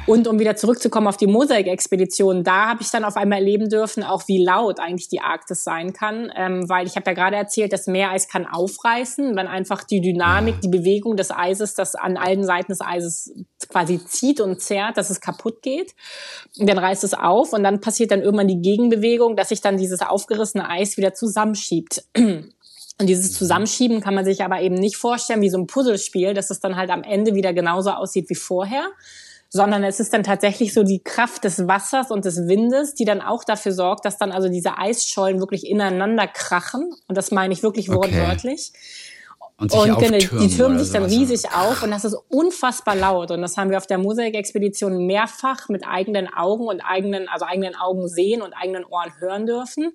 [0.06, 4.04] Und um wieder zurückzukommen auf die Mosaik-Expedition, da habe ich dann auf einmal erleben dürfen,
[4.04, 7.74] auch wie laut eigentlich die Arktis sein kann, ähm, weil ich habe ja gerade erzählt,
[7.74, 12.44] das Meereis kann aufreißen, wenn einfach die Dynamik, die Bewegung des Eises, das an allen
[12.44, 13.34] Seiten des Eises
[13.70, 15.94] quasi zieht und zerrt, dass es kaputt geht.
[16.58, 19.78] Und dann reißt es auf und dann passiert dann irgendwann die Gegenbewegung, dass sich dann
[19.78, 22.04] dieses aufgerissene Eis wieder zusammenschiebt.
[23.00, 26.50] Und dieses Zusammenschieben kann man sich aber eben nicht vorstellen wie so ein Puzzlespiel, dass
[26.50, 28.88] es dann halt am Ende wieder genauso aussieht wie vorher,
[29.50, 33.22] sondern es ist dann tatsächlich so die Kraft des Wassers und des Windes, die dann
[33.22, 36.92] auch dafür sorgt, dass dann also diese Eisschollen wirklich ineinander krachen.
[37.08, 38.72] Und das meine ich wirklich wortwörtlich.
[38.74, 39.17] Okay.
[39.60, 43.32] Und, sich und genau, die türmen sich dann riesig auf und das ist unfassbar laut.
[43.32, 47.76] Und das haben wir auf der Mosaik-Expedition mehrfach mit eigenen Augen und eigenen, also eigenen
[47.76, 49.94] Augen sehen und eigenen Ohren hören dürfen.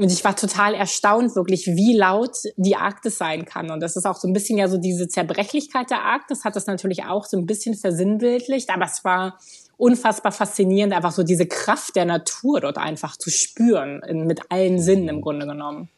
[0.00, 3.70] Und ich war total erstaunt, wirklich, wie laut die Arktis sein kann.
[3.70, 6.66] Und das ist auch so ein bisschen ja so diese Zerbrechlichkeit der Arktis, hat das
[6.66, 8.70] natürlich auch so ein bisschen versinnbildlicht.
[8.70, 9.38] Aber es war
[9.76, 14.80] unfassbar faszinierend, einfach so diese Kraft der Natur dort einfach zu spüren, in, mit allen
[14.80, 15.88] Sinnen im Grunde genommen.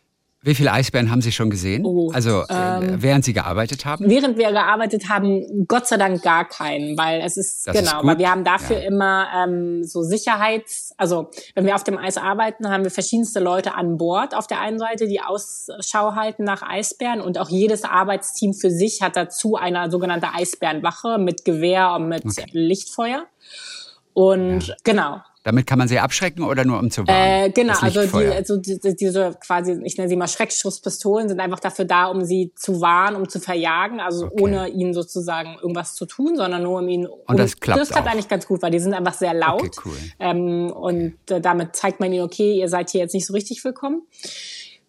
[0.42, 1.84] Wie viele Eisbären haben Sie schon gesehen?
[1.84, 4.08] Oh, also ähm, während Sie gearbeitet haben?
[4.08, 8.06] Während wir gearbeitet haben, Gott sei Dank gar keinen, weil es ist Das genau, ist
[8.06, 8.86] weil wir haben dafür Ja.
[8.88, 13.74] immer ähm, so Sicherheits, also wenn wir auf dem Eis arbeiten, haben wir verschiedenste Leute
[13.74, 18.54] an Bord auf der einen Seite, die Ausschau halten nach Eisbären und auch jedes Arbeitsteam
[18.54, 23.26] für sich hat dazu eine sogenannte Eisbärenwache mit Gewehr und mit Lichtfeuer.
[24.14, 27.46] Und genau, Damit kann man sie abschrecken oder nur um zu warnen?
[27.46, 31.60] äh, genau, also, die, also die, diese quasi, ich nenne sie mal Schreckschusspistolen, sind einfach
[31.60, 34.42] dafür da, um sie zu warnen, um zu verjagen, also Okay.
[34.42, 37.06] ohne ihnen sozusagen irgendwas zu tun, sondern nur um ihnen.
[37.06, 38.12] Um, das klappt Das klappt auch.
[38.12, 39.62] eigentlich ganz gut, weil die sind einfach sehr laut.
[39.62, 39.96] Okay, cool.
[40.18, 43.64] Ähm, und äh, damit zeigt man ihnen, okay, ihr seid hier jetzt nicht so richtig
[43.64, 44.02] willkommen.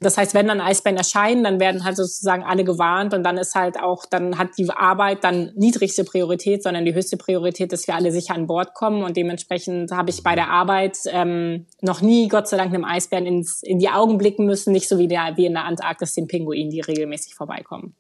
[0.01, 3.53] Das heißt, wenn dann Eisbären erscheinen, dann werden halt sozusagen alle gewarnt und dann ist
[3.53, 7.93] halt auch, dann hat die Arbeit dann niedrigste Priorität, sondern die höchste Priorität, dass wir
[7.93, 12.27] alle sicher an Bord kommen und dementsprechend habe ich bei der Arbeit ähm, noch nie,
[12.29, 15.33] Gott sei Dank, einem Eisbären ins, in die Augen blicken müssen, nicht so wie, der,
[15.35, 17.93] wie in der Antarktis den Pinguinen, die regelmäßig vorbeikommen.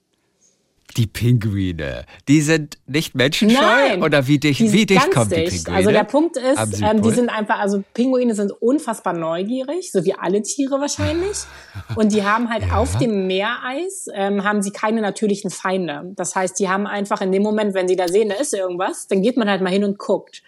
[0.97, 3.59] Die Pinguine, die sind nicht menschenscheu?
[3.61, 4.03] Nein.
[4.03, 5.65] Oder wie dicht, Die wie dicht kommen die dicht.
[5.65, 5.77] Pinguine?
[5.77, 10.13] Also der Punkt ist, ähm, die sind einfach, also Pinguine sind unfassbar neugierig, so wie
[10.13, 11.37] alle Tiere wahrscheinlich.
[11.95, 16.11] Und die haben halt auf dem Meereis, ähm, haben sie keine natürlichen Feinde.
[16.15, 19.07] Das heißt, die haben einfach in dem Moment, wenn sie da sehen, da ist irgendwas,
[19.07, 20.43] dann geht man halt mal hin und guckt.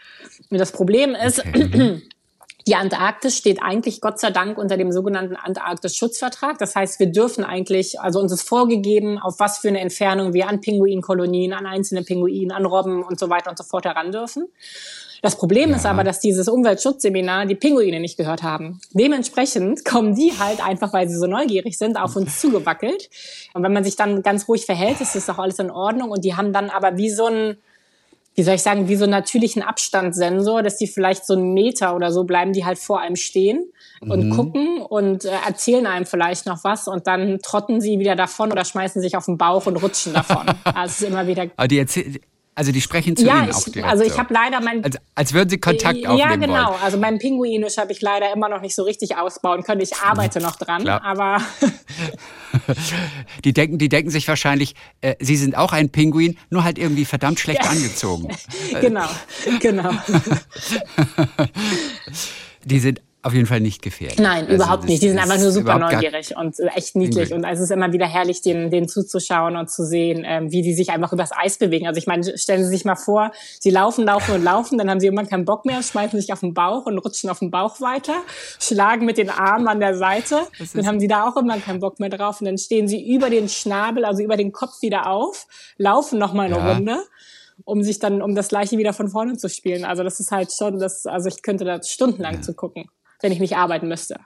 [0.50, 2.02] Und das Problem ist, Okay.
[2.68, 6.57] Die Antarktis steht eigentlich Gott sei Dank unter dem sogenannten Antarktis-Schutzvertrag.
[6.57, 10.47] Das heißt, wir dürfen eigentlich, also uns ist vorgegeben, auf was für eine Entfernung wir
[10.47, 14.47] an Pinguinkolonien, an einzelne Pinguinen, an Robben und so weiter und so fort heran dürfen.
[15.24, 18.82] Das Problem ist aber, dass dieses Umweltschutzseminar die Pinguine nicht gehört haben.
[18.91, 23.09] Dementsprechend kommen die halt einfach, weil sie so neugierig sind, auf uns zugewackelt.
[23.53, 26.11] Und wenn man sich dann ganz ruhig verhält, ist das auch alles in Ordnung.
[26.11, 27.57] Und die haben dann aber wie so ein,
[28.36, 31.96] wie soll ich sagen, wie so einen natürlichen Abstandssensor, dass die vielleicht so einen Meter
[31.96, 33.72] oder so bleiben, die halt vor einem stehen
[34.02, 38.52] und gucken und äh, erzählen einem vielleicht noch was und dann trotten sie wieder davon
[38.52, 40.46] oder schmeißen sich auf den Bauch und rutschen davon.
[40.66, 41.46] Also es ist immer wieder.
[41.56, 42.20] Aber die erzähl-
[42.56, 44.97] also die sprechen zu Ja, Ihnen auch ich, direkt also ich habe leider mein als,
[45.16, 46.72] als würden Sie Kontakt ja, aufnehmen genau.
[46.72, 46.82] wollen.
[46.84, 49.82] Also mein Pinguinisch habe ich leider immer noch nicht so richtig ausbauen können.
[49.82, 51.04] Ich arbeite noch dran, Klar.
[51.04, 51.41] aber
[53.43, 57.06] Die denken, die denken sich wahrscheinlich, äh, Sie sind auch ein Pinguin, nur halt irgendwie
[57.06, 58.28] verdammt schlecht angezogen.
[58.82, 59.08] genau,
[59.60, 59.91] genau.
[62.66, 64.20] Die sind auf jeden Fall nicht gefährlich.
[64.20, 65.02] Nein, Also überhaupt nicht.
[65.02, 67.34] Die sind einfach nur super neugierig und echt niedlich.
[67.34, 70.74] Und es ist immer wieder herrlich, denen, denen zuzuschauen und zu sehen, ähm, wie die
[70.74, 71.88] sich einfach übers Eis bewegen.
[71.88, 75.00] Also ich meine, stellen Sie sich mal vor, Sie laufen, laufen und laufen, dann haben
[75.00, 77.80] Sie irgendwann keinen Bock mehr, schmeißen sich auf den Bauch und rutschen auf den Bauch
[77.80, 78.16] weiter,
[78.60, 80.42] schlagen mit den Armen an der Seite.
[80.74, 83.30] Dann haben Sie da auch irgendwann keinen Bock mehr drauf und dann stehen Sie über
[83.30, 85.48] den Schnabel, also über den Kopf wieder auf,
[85.78, 86.74] laufen noch mal eine Ja.
[86.74, 87.00] Runde
[87.66, 89.86] um sich dann, um das gleiche wieder von vorne zu spielen.
[89.86, 92.90] Also das ist halt schon, das, also ich könnte da stundenlang zu gucken,
[93.24, 94.20] wenn ich nicht arbeiten müsste.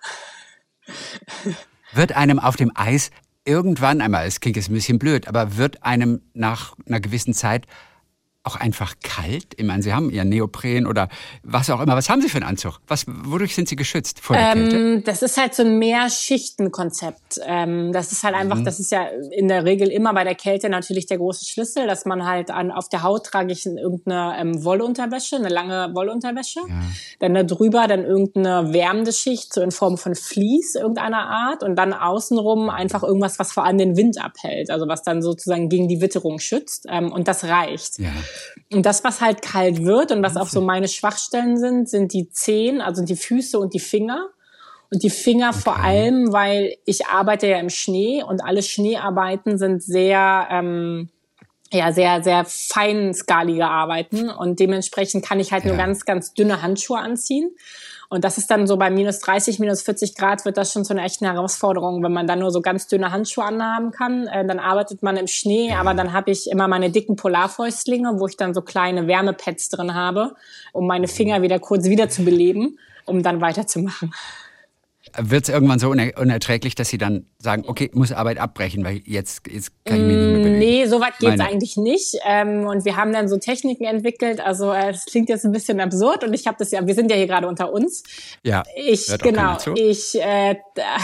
[1.93, 3.11] Wird einem auf dem Eis
[3.45, 7.65] irgendwann einmal, es klingt jetzt ein bisschen blöd, aber wird einem nach einer gewissen Zeit
[8.47, 9.45] auch einfach kalt?
[9.57, 11.09] Ich meine, Sie haben Ihren Neopren oder
[11.43, 11.95] was auch immer.
[11.95, 12.79] Was haben Sie für einen Anzug?
[12.87, 14.75] Was, wodurch sind Sie geschützt vor der Kälte?
[14.77, 17.39] Ähm, das ist halt so ein Mehrschichtenkonzept.
[17.45, 18.41] Ähm, das ist halt Mhm.
[18.41, 21.87] einfach, das ist ja in der Regel immer bei der Kälte natürlich der große Schlüssel,
[21.87, 26.61] dass man halt an, auf der Haut trage ich irgendeine ähm, Wollunterwäsche, eine lange Wollunterwäsche.
[27.19, 31.75] Dann da drüber dann irgendeine wärmende Schicht, so in Form von Vlies irgendeiner Art und
[31.75, 35.87] dann außenrum einfach irgendwas, was vor allem den Wind abhält, also was dann sozusagen gegen
[35.87, 36.85] die Witterung schützt.
[36.89, 37.99] Ähm, und das reicht.
[37.99, 38.09] Ja.
[38.71, 42.29] Und das, was halt kalt wird und was auch so meine Schwachstellen sind, sind die
[42.29, 44.27] Zehen, also die Füße und die Finger.
[44.89, 49.83] Und die Finger vor allem, weil ich arbeite ja im Schnee und alle Schneearbeiten sind
[49.83, 51.09] sehr, ähm,
[51.73, 55.85] ja, sehr, sehr feinskalige Arbeiten und dementsprechend kann ich halt nur Ja.
[55.85, 57.51] ganz, ganz dünne Handschuhe anziehen.
[58.09, 60.93] Und das ist dann so bei minus 30, minus 40 Grad wird das schon zu
[60.93, 64.27] einer echten Herausforderung, wenn man dann nur so ganz dünne Handschuhe anhaben kann.
[64.27, 68.27] Äh, dann arbeitet man im Schnee, aber dann habe ich immer meine dicken Polarfäustlinge, wo
[68.27, 70.35] ich dann so kleine Wärmepads drin habe,
[70.71, 74.13] um meine Finger wieder kurz wieder zu beleben, um dann weiterzumachen.
[75.19, 79.01] Wird es irgendwann so uner unerträglich, dass Sie dann sagen, okay, muss Arbeit abbrechen, weil
[79.05, 80.59] jetzt, jetzt kann ich mich nicht mehr bewegen?
[80.59, 82.15] Nee, so weit geht's Meine- eigentlich nicht.
[82.25, 84.39] Ähm, und wir haben dann so Techniken entwickelt.
[84.39, 87.09] Also äh, es klingt jetzt ein bisschen absurd und ich habe das ja, wir sind
[87.09, 88.03] ja hier gerade unter uns.
[88.43, 90.55] Ja, Ich genau, ich äh,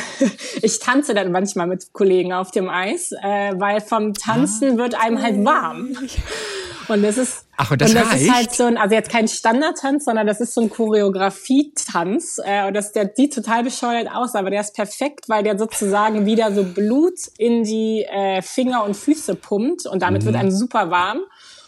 [0.61, 5.21] ich tanze dann manchmal mit Kollegen auf dem Eis, äh, weil vom Tanzen wird einem
[5.21, 5.97] halt warm.
[6.87, 10.05] Und das ist Ach, und das das ist halt so ein, also jetzt kein Standardtanz,
[10.05, 12.39] sondern das ist so ein Choreografietanz.
[12.43, 16.25] Äh, und das, der sieht total bescheuert aus, aber der ist perfekt, weil der sozusagen
[16.25, 20.27] wieder so Blut in die äh, Finger und Füße pumpt und damit Mhm.
[20.27, 21.21] wird einem super warm.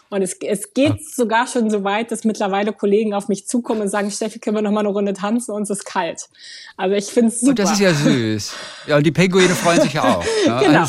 [0.08, 0.98] Und es, es geht ah.
[1.14, 4.62] sogar schon so weit, dass mittlerweile Kollegen auf mich zukommen und sagen, Steffi, können wir
[4.62, 5.52] noch mal eine Runde tanzen?
[5.52, 6.28] Uns ist kalt.
[6.76, 7.50] Also ich finde es super.
[7.50, 8.52] Und das ist ja süß.
[8.86, 10.24] Ja, und die Pinguine freuen sich ja auch.
[10.46, 10.60] Ne?
[10.64, 10.86] genau.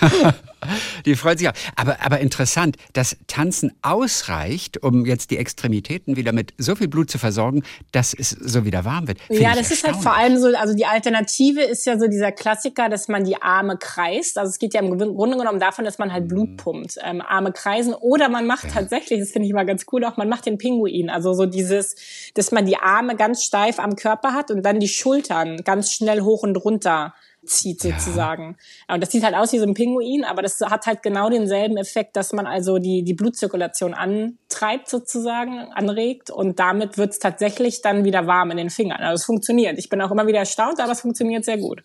[1.06, 1.54] Die freut sich auch.
[1.76, 7.10] Aber, aber interessant, dass Tanzen ausreicht, um jetzt die Extremitäten wieder mit so viel Blut
[7.10, 9.20] zu versorgen, dass es so wieder warm wird.
[9.22, 12.32] Find ja, das ist halt vor allem so, also die Alternative ist ja so dieser
[12.32, 14.38] Klassiker, dass man die Arme kreist.
[14.38, 16.56] Also es geht ja im Grunde genommen davon, dass man halt Blut mhm.
[16.56, 16.98] pumpt.
[17.02, 18.70] Ähm, Arme kreisen oder man macht ja.
[18.70, 21.10] tatsächlich, das finde ich immer ganz cool auch, man macht den Pinguin.
[21.10, 21.96] Also so dieses,
[22.34, 26.22] dass man die Arme ganz steif am Körper hat und dann die Schultern ganz schnell
[26.22, 27.14] hoch und runter
[27.44, 28.56] zieht sozusagen.
[28.88, 28.94] Ja.
[28.94, 31.76] Und das sieht halt aus wie so ein Pinguin, aber das hat halt genau denselben
[31.76, 38.04] Effekt, dass man also die, die Blutzirkulation antreibt sozusagen, anregt und damit wird's tatsächlich dann
[38.04, 39.00] wieder warm in den Fingern.
[39.00, 39.78] Also es funktioniert.
[39.78, 41.82] Ich bin auch immer wieder erstaunt, aber es funktioniert sehr gut.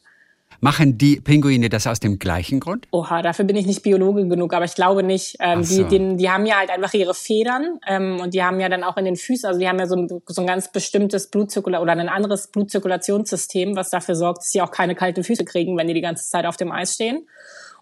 [0.59, 2.87] Machen die Pinguine das aus dem gleichen Grund?
[2.91, 5.35] Oha, dafür bin ich nicht Biologe genug, aber ich glaube nicht.
[5.39, 5.83] Ähm, so.
[5.83, 8.83] die, die, die haben ja halt einfach ihre Federn ähm, und die haben ja dann
[8.83, 11.79] auch in den Füßen, also die haben ja so ein, so ein ganz bestimmtes Blutzirkula
[11.79, 15.87] oder ein anderes Blutzirkulationssystem, was dafür sorgt, dass sie auch keine kalten Füße kriegen, wenn
[15.87, 17.27] die die ganze Zeit auf dem Eis stehen.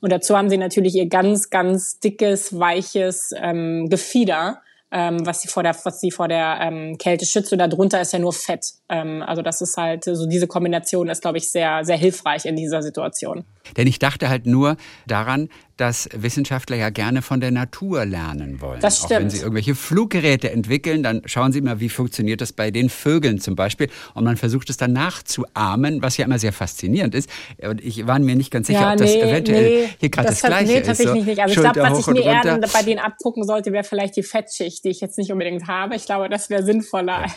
[0.02, 4.62] Und dazu haben sie natürlich ihr ganz, ganz dickes, weiches ähm, Gefieder,
[4.96, 7.52] ähm, was sie vor der, was sie vor der ähm, Kälte schützt.
[7.52, 8.66] Und darunter ist ja nur Fett.
[8.88, 12.56] Ähm, also das ist halt, so diese Kombination ist, glaube ich, sehr, sehr hilfreich in
[12.56, 13.44] dieser Situation.
[13.78, 18.80] Denn ich dachte halt nur daran, dass Wissenschaftler ja gerne von der Natur lernen wollen.
[18.80, 19.12] Das stimmt.
[19.12, 22.90] Auch wenn sie irgendwelche Fluggeräte entwickeln, dann schauen sie mal, wie funktioniert das bei den
[22.90, 23.90] Vögeln zum Beispiel.
[24.14, 27.30] Und man versucht es dann nachzuahmen, was ja immer sehr faszinierend ist.
[27.62, 30.30] Und ich war mir nicht ganz sicher, ja, ob das nee, eventuell nee, hier gerade
[30.30, 31.26] das, das Gleiche nee, tatsächlich ist.
[31.26, 31.42] So nicht.
[31.42, 34.86] Also ich glaube, was ich mir eher bei denen abgucken sollte, wäre vielleicht die Fettschicht,
[34.86, 35.96] die ich jetzt nicht unbedingt habe.
[35.96, 37.26] Ich glaube, das wäre sinnvoller.
[37.26, 37.34] Ja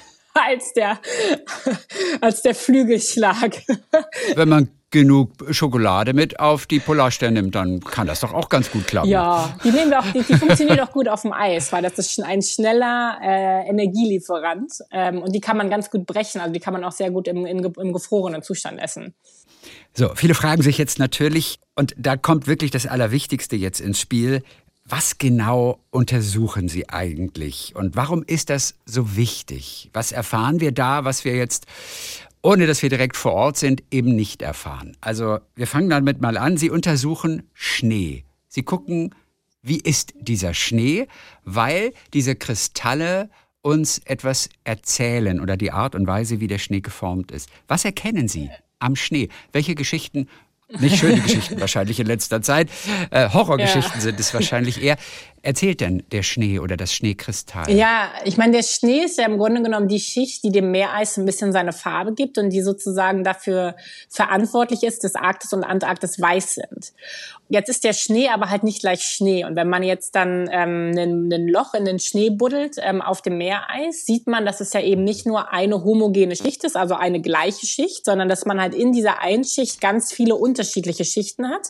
[0.47, 0.99] als der,
[2.21, 3.63] als der Flügelschlag.
[4.35, 8.71] Wenn man genug Schokolade mit auf die Polarsterne nimmt, dann kann das doch auch ganz
[8.71, 9.09] gut klappen.
[9.11, 11.99] Ja, die nehmen wir auch, die, die funktioniert auch gut auf dem Eis, weil das
[11.99, 16.61] ist ein schneller äh, Energielieferant ähm, und die kann man ganz gut brechen, also die
[16.61, 19.15] kann man auch sehr gut im, im, im gefrorenen Zustand essen.
[19.95, 24.43] So, viele fragen sich jetzt natürlich, und da kommt wirklich das Allerwichtigste jetzt ins Spiel,
[24.89, 29.91] was genau untersuchen Sie eigentlich und warum ist das so wichtig?
[29.93, 31.67] Was erfahren wir da, was wir jetzt,
[32.43, 34.97] ohne dass wir direkt vor Ort sind, eben nicht erfahren?
[35.01, 36.57] Also wir fangen damit mal an.
[36.57, 38.25] Sie untersuchen Schnee.
[38.49, 39.15] Sie gucken,
[39.63, 41.07] wie ist dieser Schnee,
[41.45, 43.29] weil diese Kristalle
[43.61, 47.51] uns etwas erzählen oder die Art und Weise, wie der Schnee geformt ist.
[47.67, 49.29] Was erkennen Sie am Schnee?
[49.53, 50.29] Welche Geschichten
[50.69, 52.69] nicht schöne Geschichten wahrscheinlich in letzter Zeit.
[53.11, 54.01] Äh, Horrorgeschichten ja.
[54.01, 54.97] sind es wahrscheinlich eher
[55.43, 57.71] erzählt denn der Schnee oder das Schneekristall?
[57.71, 61.17] Ja, ich meine, der Schnee ist ja im Grunde genommen die Schicht, die dem Meereis
[61.17, 63.77] ein bisschen seine Farbe gibt und die sozusagen dafür
[64.09, 66.93] verantwortlich ist, dass Arktis und Antarktis weiß sind.
[67.51, 69.45] Jetzt ist der Schnee aber halt nicht gleich Schnee.
[69.45, 73.39] Und wenn man jetzt dann ähm, ein, Loch in den Schnee buddelt ähm, auf dem
[73.39, 77.23] Meereis, sieht man, dass es ja eben nicht nur eine homogene Schicht ist, also eine
[77.23, 81.69] gleiche Schicht, sondern dass man halt in dieser Einschicht ganz viele unterschiedliche Schichten hat,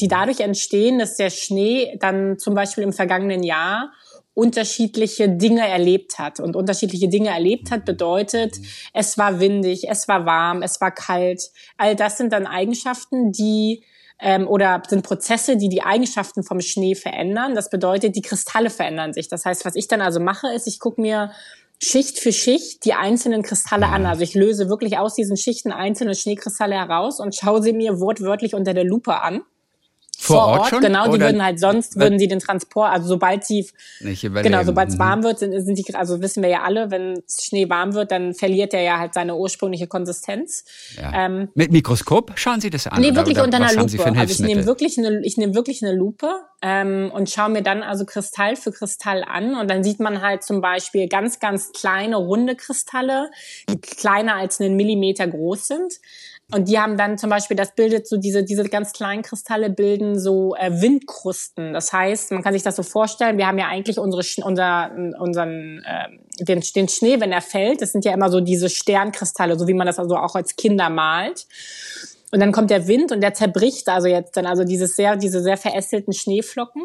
[0.00, 3.92] die dadurch entstehen, dass der Schnee dann zum Beispiel im vergangenen Jahr
[4.34, 6.40] unterschiedliche Dinge erlebt hat.
[6.40, 8.56] Und unterschiedliche Dinge erlebt hat bedeutet,
[8.92, 11.50] es war windig, es war warm, es war kalt.
[11.76, 13.84] All das sind dann Eigenschaften, die
[14.20, 17.54] ähm, oder sind Prozesse, die die Eigenschaften vom Schnee verändern.
[17.54, 19.28] Das bedeutet, die Kristalle verändern sich.
[19.28, 21.32] Das heißt, was ich dann also mache, ist, ich gucke mir
[21.82, 24.06] Schicht für Schicht die einzelnen Kristalle an.
[24.06, 28.54] Also ich löse wirklich aus diesen Schichten einzelne Schneekristalle heraus und schaue sie mir wortwörtlich
[28.54, 29.42] unter der Lupe an
[30.22, 30.80] vor, vor Ort, Ort, schon?
[30.80, 33.68] genau, die würden halt sonst würden sie den Transport, also sobald sie
[34.00, 35.00] genau, sobald es mhm.
[35.00, 38.32] warm wird, sind, sind die, also wissen wir ja alle, wenn Schnee warm wird, dann
[38.32, 40.64] verliert er ja halt seine ursprüngliche Konsistenz.
[40.96, 41.26] Ja.
[41.26, 43.00] Ähm, Mit Mikroskop schauen Sie das an?
[43.00, 44.04] Nee, wirklich oder, unter einer Lupe.
[44.04, 46.28] Also ich nehme wirklich eine, ich nehme wirklich eine Lupe
[46.62, 50.44] ähm, und schaue mir dann also Kristall für Kristall an und dann sieht man halt
[50.44, 53.30] zum Beispiel ganz, ganz kleine runde Kristalle,
[53.68, 55.94] die kleiner als einen Millimeter groß sind.
[56.54, 60.18] Und die haben dann zum Beispiel, das bildet so diese, diese ganz kleinen Kristalle bilden
[60.18, 61.72] so äh, Windkrusten.
[61.72, 65.82] Das heißt, man kann sich das so vorstellen, wir haben ja eigentlich unsere, unser, unseren,
[65.84, 69.66] äh, den, den Schnee, wenn er fällt, das sind ja immer so diese Sternkristalle, so
[69.66, 71.46] wie man das also auch als Kinder malt.
[72.32, 75.42] Und dann kommt der Wind und der zerbricht also jetzt dann also dieses sehr, diese
[75.42, 76.82] sehr verästelten Schneeflocken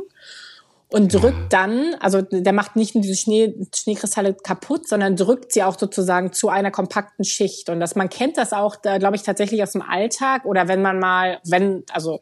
[0.90, 5.64] und drückt dann, also der macht nicht nur diese Schnee, Schneekristalle kaputt, sondern drückt sie
[5.64, 7.70] auch sozusagen zu einer kompakten Schicht.
[7.70, 10.82] Und dass man kennt das auch, da glaube ich tatsächlich aus dem Alltag oder wenn
[10.82, 12.22] man mal, wenn, also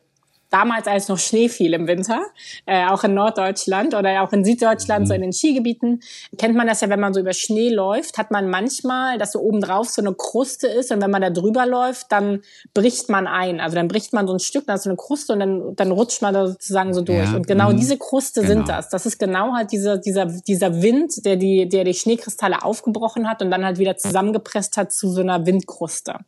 [0.50, 2.24] damals als noch Schnee fiel im Winter,
[2.66, 5.08] äh, auch in Norddeutschland oder auch in Süddeutschland, mhm.
[5.08, 6.02] so in den Skigebieten,
[6.38, 9.40] kennt man das ja, wenn man so über Schnee läuft, hat man manchmal, dass so
[9.40, 12.42] obendrauf so eine Kruste ist und wenn man da drüber läuft, dann
[12.74, 13.60] bricht man ein.
[13.60, 15.92] Also dann bricht man so ein Stück, dann ist so eine Kruste und dann, dann
[15.92, 17.30] rutscht man da sozusagen so durch.
[17.30, 17.36] Ja.
[17.36, 17.78] Und genau mhm.
[17.78, 18.54] diese Kruste genau.
[18.54, 18.90] sind das.
[18.90, 23.42] Das ist genau halt dieser, dieser, dieser Wind, der die, der die Schneekristalle aufgebrochen hat
[23.42, 26.20] und dann halt wieder zusammengepresst hat zu so einer Windkruste.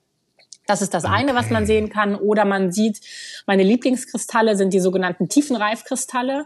[0.68, 1.14] Das ist das okay.
[1.16, 2.16] eine, was man sehen kann.
[2.16, 3.00] Oder man sieht,
[3.48, 6.46] meine Lieblingskristalle sind die sogenannten Tiefenreifkristalle.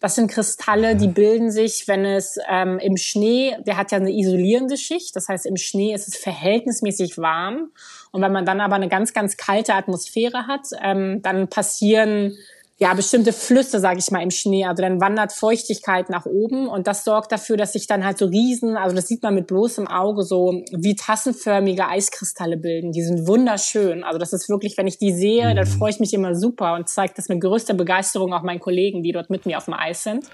[0.00, 4.12] Das sind Kristalle, die bilden sich, wenn es ähm, im Schnee, der hat ja eine
[4.12, 7.70] isolierende Schicht, das heißt im Schnee ist es verhältnismäßig warm.
[8.12, 12.36] Und wenn man dann aber eine ganz, ganz kalte Atmosphäre hat, ähm, dann passieren
[12.78, 14.66] ja, bestimmte Flüsse, sage ich mal, im Schnee.
[14.66, 18.26] Also dann wandert Feuchtigkeit nach oben und das sorgt dafür, dass sich dann halt so
[18.26, 22.92] riesen, also das sieht man mit bloßem Auge, so wie tassenförmige Eiskristalle bilden.
[22.92, 24.04] Die sind wunderschön.
[24.04, 25.72] Also das ist wirklich, wenn ich die sehe, dann mhm.
[25.78, 29.12] freue ich mich immer super und zeigt das mit größter Begeisterung auch meinen Kollegen, die
[29.12, 30.26] dort mit mir auf dem Eis sind.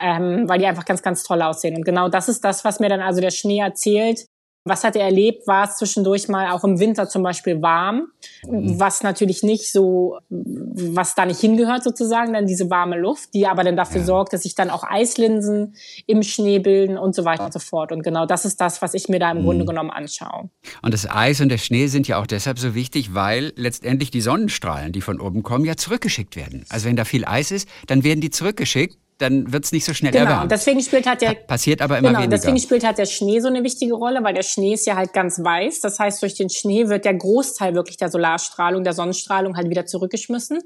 [0.00, 1.76] Ähm, weil die einfach ganz, ganz toll aussehen.
[1.76, 4.26] Und genau das ist das, was mir dann also der Schnee erzählt,
[4.64, 5.46] was hat er erlebt?
[5.46, 8.08] War es zwischendurch mal auch im Winter zum Beispiel warm,
[8.46, 8.80] mhm.
[8.80, 13.62] was natürlich nicht so, was da nicht hingehört sozusagen, dann diese warme Luft, die aber
[13.62, 14.06] dann dafür ja.
[14.06, 15.74] sorgt, dass sich dann auch Eislinsen
[16.06, 17.92] im Schnee bilden und so weiter und so fort.
[17.92, 19.44] Und genau das ist das, was ich mir da im mhm.
[19.44, 20.48] Grunde genommen anschaue.
[20.80, 24.22] Und das Eis und der Schnee sind ja auch deshalb so wichtig, weil letztendlich die
[24.22, 26.64] Sonnenstrahlen, die von oben kommen, ja zurückgeschickt werden.
[26.70, 29.94] Also wenn da viel Eis ist, dann werden die zurückgeschickt dann wird es nicht so
[29.94, 30.24] schnell genau.
[30.24, 30.50] erwärmt.
[30.50, 32.36] Deswegen spielt halt der passiert aber immer genau, weniger.
[32.36, 35.12] Deswegen spielt halt der Schnee so eine wichtige Rolle, weil der Schnee ist ja halt
[35.12, 35.80] ganz weiß.
[35.80, 39.86] Das heißt, durch den Schnee wird der Großteil wirklich der Solarstrahlung, der Sonnenstrahlung halt wieder
[39.86, 40.60] zurückgeschmissen.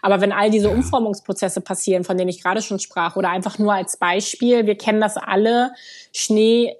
[0.00, 0.74] Aber wenn all diese ja.
[0.74, 5.00] Umformungsprozesse passieren, von denen ich gerade schon sprach, oder einfach nur als Beispiel, wir kennen
[5.00, 5.72] das alle,
[6.12, 6.76] Schnee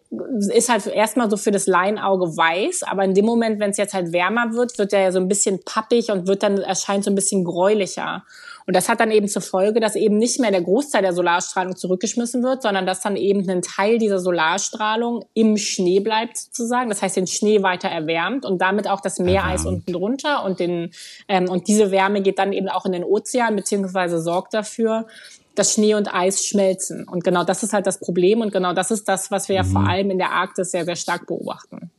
[0.53, 3.95] ist halt erstmal so für das Laienauge weiß, aber in dem Moment, wenn es jetzt
[3.95, 7.11] halt wärmer wird, wird der ja so ein bisschen pappig und wird dann erscheint so
[7.11, 8.25] ein bisschen gräulicher.
[8.71, 11.75] Und das hat dann eben zur Folge, dass eben nicht mehr der Großteil der Solarstrahlung
[11.75, 16.89] zurückgeschmissen wird, sondern dass dann eben ein Teil dieser Solarstrahlung im Schnee bleibt sozusagen.
[16.89, 19.89] Das heißt, den Schnee weiter erwärmt und damit auch das Meereis Erwärmt.
[19.89, 20.93] unten drunter und den
[21.27, 25.09] ähm, und diese Wärme geht dann eben auch in den Ozean beziehungsweise sorgt dafür,
[25.57, 27.09] dass Schnee und Eis schmelzen.
[27.09, 29.65] Und genau das ist halt das Problem und genau das ist das, was wir ja
[29.65, 29.89] vor mhm.
[29.89, 31.91] allem in der Arktis sehr, sehr stark beobachten.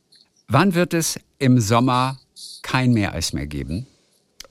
[0.48, 2.16] Wann wird es im Sommer
[2.62, 3.86] kein Meereis mehr geben?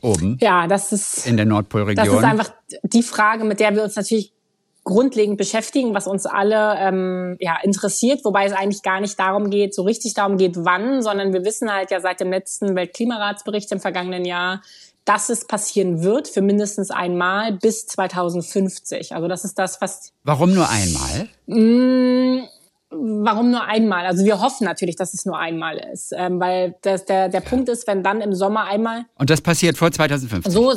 [0.01, 0.37] Oben.
[0.41, 2.05] Ja, das ist in der Nordpolregion.
[2.05, 2.51] Das ist einfach
[2.83, 4.33] die Frage, mit der wir uns natürlich
[4.83, 9.75] grundlegend beschäftigen, was uns alle ähm, ja, interessiert, wobei es eigentlich gar nicht darum geht,
[9.75, 13.79] so richtig darum geht, wann, sondern wir wissen halt ja seit dem letzten Weltklimaratsbericht im
[13.79, 14.61] vergangenen Jahr,
[15.05, 19.13] dass es passieren wird für mindestens einmal bis 2050.
[19.13, 20.13] Also das ist das, was.
[20.23, 21.27] Warum nur einmal?
[22.91, 24.05] Warum nur einmal?
[24.05, 27.69] Also wir hoffen natürlich, dass es nur einmal ist, ähm, weil das, der, der Punkt
[27.69, 29.05] ist, wenn dann im Sommer einmal...
[29.15, 30.51] Und das passiert vor 2050?
[30.51, 30.73] So,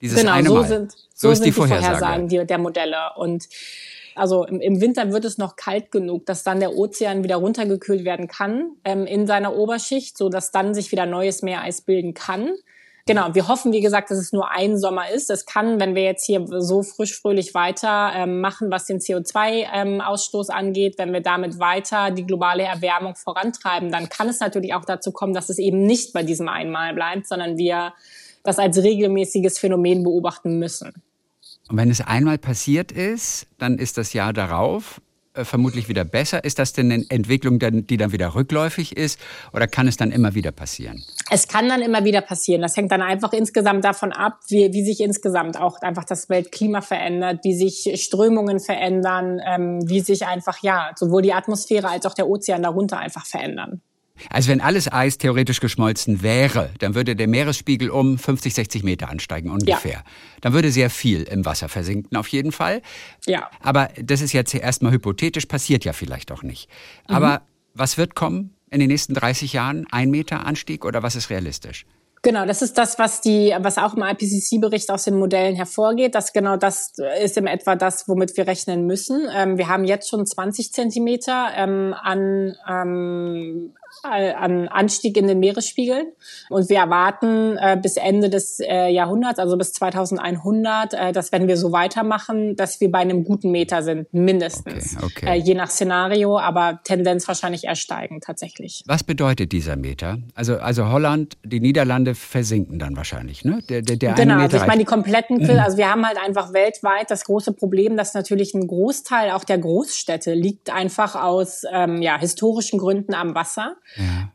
[0.00, 1.96] Dieses genau, so sind, so, so ist sind die, Vorhersage.
[1.96, 2.98] Vorhersagen die, der Modelle.
[3.16, 3.48] Und
[4.14, 8.04] also im, im, Winter wird es noch kalt genug, dass dann der Ozean wieder runtergekühlt
[8.04, 12.50] werden kann ähm, in seiner Oberschicht, so dass dann sich wieder neues Meereis bilden kann.
[13.06, 15.28] Genau, wir hoffen, wie gesagt, dass es nur ein Sommer ist.
[15.28, 20.48] Es kann, wenn wir jetzt hier so frisch fröhlich weiter ähm, machen, was den CO2-Ausstoß
[20.48, 24.86] ähm, angeht, wenn wir damit weiter die globale Erwärmung vorantreiben, dann kann es natürlich auch
[24.86, 27.92] dazu kommen, dass es eben nicht bei diesem einmal bleibt, sondern wir
[28.42, 30.94] das als regelmäßiges Phänomen beobachten müssen.
[31.68, 35.02] Und wenn es einmal passiert ist, dann ist das Jahr darauf
[35.42, 36.44] vermutlich wieder besser.
[36.44, 39.18] Ist das denn eine Entwicklung, die dann wieder rückläufig ist
[39.52, 41.02] oder kann es dann immer wieder passieren?
[41.30, 42.62] Es kann dann immer wieder passieren.
[42.62, 46.80] Das hängt dann einfach insgesamt davon ab, wie, wie sich insgesamt auch einfach das Weltklima
[46.80, 52.14] verändert, wie sich Strömungen verändern, ähm, wie sich einfach ja sowohl die Atmosphäre als auch
[52.14, 53.80] der Ozean darunter einfach verändern.
[54.30, 59.08] Also wenn alles Eis theoretisch geschmolzen wäre, dann würde der Meeresspiegel um 50, 60 Meter
[59.08, 59.92] ansteigen ungefähr.
[59.92, 60.04] Ja.
[60.40, 62.80] Dann würde sehr viel im Wasser versinken auf jeden Fall.
[63.26, 63.50] Ja.
[63.60, 66.68] Aber das ist jetzt erstmal hypothetisch, passiert ja vielleicht auch nicht.
[67.08, 67.14] Mhm.
[67.16, 67.42] Aber
[67.74, 69.86] was wird kommen in den nächsten 30 Jahren?
[69.90, 71.84] Ein Meter Anstieg oder was ist realistisch?
[72.24, 76.14] Genau, das ist das, was die, was auch im IPCC-Bericht aus den Modellen hervorgeht.
[76.14, 79.28] Das genau das ist im etwa das, womit wir rechnen müssen.
[79.30, 86.08] Ähm, wir haben jetzt schon 20 Zentimeter ähm, an ähm, an Anstieg in den Meeresspiegeln.
[86.50, 91.48] Und wir erwarten äh, bis Ende des äh, Jahrhunderts, also bis 2100, äh, dass wenn
[91.48, 94.96] wir so weitermachen, dass wir bei einem guten Meter sind, mindestens.
[94.96, 95.26] Okay, okay.
[95.26, 97.74] Äh, je nach Szenario, aber Tendenz wahrscheinlich eher
[98.20, 98.82] tatsächlich.
[98.86, 100.18] Was bedeutet dieser Meter?
[100.34, 103.60] Also, also Holland, die Niederlande versinken dann wahrscheinlich, ne?
[103.68, 107.10] Der, der, der genau, also ich meine die kompletten, also wir haben halt einfach weltweit
[107.10, 112.18] das große Problem, dass natürlich ein Großteil auch der Großstädte liegt einfach aus ähm, ja,
[112.18, 113.76] historischen Gründen am Wasser.
[113.96, 114.30] Ja.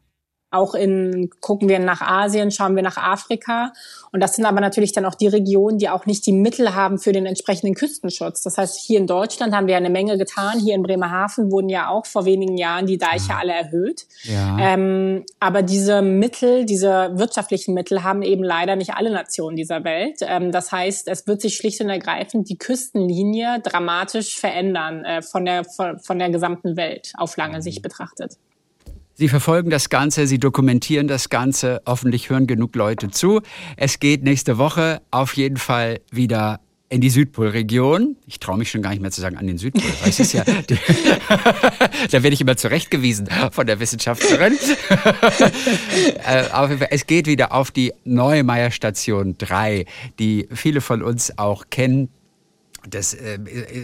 [0.51, 3.71] auch in, gucken wir nach Asien, schauen wir nach Afrika.
[4.11, 6.97] Und das sind aber natürlich dann auch die Regionen, die auch nicht die Mittel haben
[6.97, 8.41] für den entsprechenden Küstenschutz.
[8.41, 10.59] Das heißt, hier in Deutschland haben wir eine Menge getan.
[10.59, 14.07] Hier in Bremerhaven wurden ja auch vor wenigen Jahren die Deiche alle erhöht.
[14.23, 14.57] Ja.
[14.59, 20.21] Ähm, aber diese Mittel, diese wirtschaftlichen Mittel haben eben leider nicht alle Nationen dieser Welt.
[20.21, 25.45] Ähm, das heißt, es wird sich schlicht und ergreifend die Küstenlinie dramatisch verändern äh, von,
[25.45, 28.37] der, von, von der gesamten Welt auf lange Sicht betrachtet.
[29.19, 31.81] Sie verfolgen das Ganze, Sie dokumentieren das Ganze.
[31.85, 33.41] Hoffentlich hören genug Leute zu.
[33.75, 38.15] Es geht nächste Woche auf jeden Fall wieder in die Südpolregion.
[38.27, 39.83] Ich traue mich schon gar nicht mehr zu sagen an den Südpol.
[39.99, 40.45] Weil es ist ja,
[42.11, 44.57] da werde ich immer zurechtgewiesen von der Wissenschaftlerin.
[46.25, 49.85] Äh, es geht wieder auf die Neumeier Station 3,
[50.19, 52.09] die viele von uns auch kennen.
[52.87, 53.39] Das äh,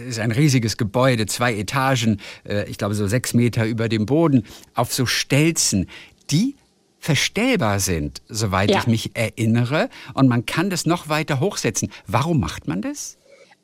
[0.08, 4.44] ist ein riesiges Gebäude, zwei Etagen, äh, ich glaube so sechs Meter über dem Boden,
[4.74, 5.88] auf so Stelzen,
[6.30, 6.56] die
[6.98, 8.78] verstellbar sind, soweit ja.
[8.78, 9.88] ich mich erinnere.
[10.14, 11.90] Und man kann das noch weiter hochsetzen.
[12.06, 13.16] Warum macht man das?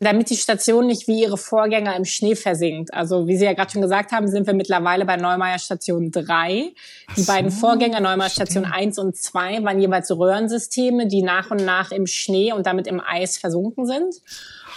[0.03, 2.93] damit die Station nicht wie ihre Vorgänger im Schnee versinkt.
[2.93, 6.73] Also wie Sie ja gerade schon gesagt haben, sind wir mittlerweile bei Neumeier Station 3.
[7.17, 11.65] Die so, beiden Vorgänger, Neumeier Station 1 und 2, waren jeweils Röhrensysteme, die nach und
[11.65, 14.17] nach im Schnee und damit im Eis versunken sind.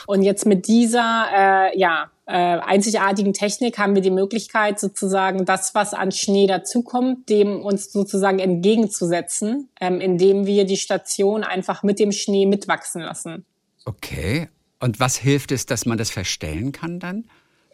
[0.07, 5.75] Und jetzt mit dieser äh, ja, äh, einzigartigen Technik haben wir die Möglichkeit, sozusagen das,
[5.75, 11.99] was an Schnee dazukommt, dem uns sozusagen entgegenzusetzen, ähm, indem wir die Station einfach mit
[11.99, 13.45] dem Schnee mitwachsen lassen.
[13.85, 14.49] Okay.
[14.79, 17.25] Und was hilft es, dass man das verstellen kann dann?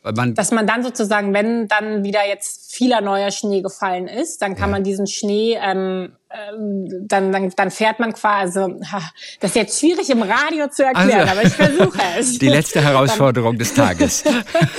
[0.03, 4.55] Man dass man dann sozusagen, wenn dann wieder jetzt vieler neuer Schnee gefallen ist, dann
[4.55, 4.75] kann ja.
[4.75, 9.01] man diesen Schnee, ähm, ähm, dann, dann, dann fährt man quasi, ha,
[9.39, 12.37] das ist jetzt schwierig im Radio zu erklären, also, aber ich versuche es.
[12.39, 14.23] Die letzte Herausforderung des Tages.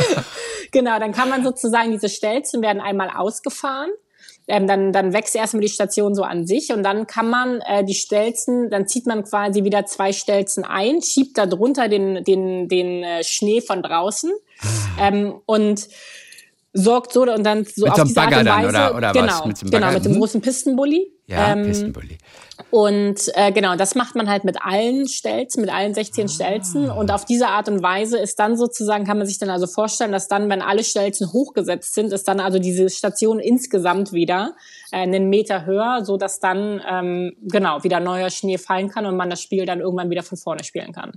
[0.72, 3.90] genau, dann kann man sozusagen, diese Stelzen werden einmal ausgefahren
[4.48, 7.84] ähm, dann, dann wächst erstmal die Station so an sich und dann kann man äh,
[7.84, 12.68] die Stelzen, dann zieht man quasi wieder zwei Stelzen ein, schiebt da drunter den, den,
[12.68, 14.32] den äh, Schnee von draußen
[14.98, 15.88] ähm, und
[16.72, 18.96] sorgt so und dann so mit auf so diese Bagger Art und Weise, dann, oder,
[18.96, 19.44] oder genau, was?
[19.46, 20.18] Mit so genau, mit dem hm?
[20.18, 21.12] großen Pistenbully.
[21.26, 22.18] Ja, ähm, Pistenbully.
[22.70, 26.28] Und äh, genau, das macht man halt mit allen Stelzen, mit allen 16 ah.
[26.28, 26.90] Stelzen.
[26.90, 30.12] Und auf diese Art und Weise ist dann sozusagen, kann man sich dann also vorstellen,
[30.12, 34.54] dass dann, wenn alle Stelzen hochgesetzt sind, ist dann also diese Station insgesamt wieder
[34.90, 39.16] äh, einen Meter höher, so dass dann ähm, genau wieder neuer Schnee fallen kann und
[39.16, 41.12] man das Spiel dann irgendwann wieder von vorne spielen kann.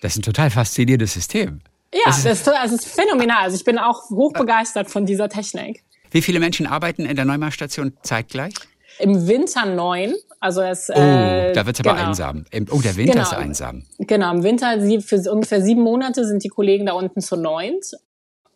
[0.00, 1.60] Das ist ein total faszinierendes System.
[1.92, 3.44] Ja, das ist, das ist, das ist phänomenal.
[3.44, 5.82] Also ich bin auch hochbegeistert von dieser Technik.
[6.10, 8.54] Wie viele Menschen arbeiten in der Neumar-Station zeitgleich?
[8.98, 10.14] Im Winter neun.
[10.40, 12.08] Also es, oh, äh, da wird es aber genau.
[12.08, 12.44] einsam.
[12.70, 13.24] Oh, der Winter genau.
[13.24, 13.82] ist einsam.
[13.98, 17.92] Genau, im Winter für ungefähr sieben Monate sind die Kollegen da unten zu neunt.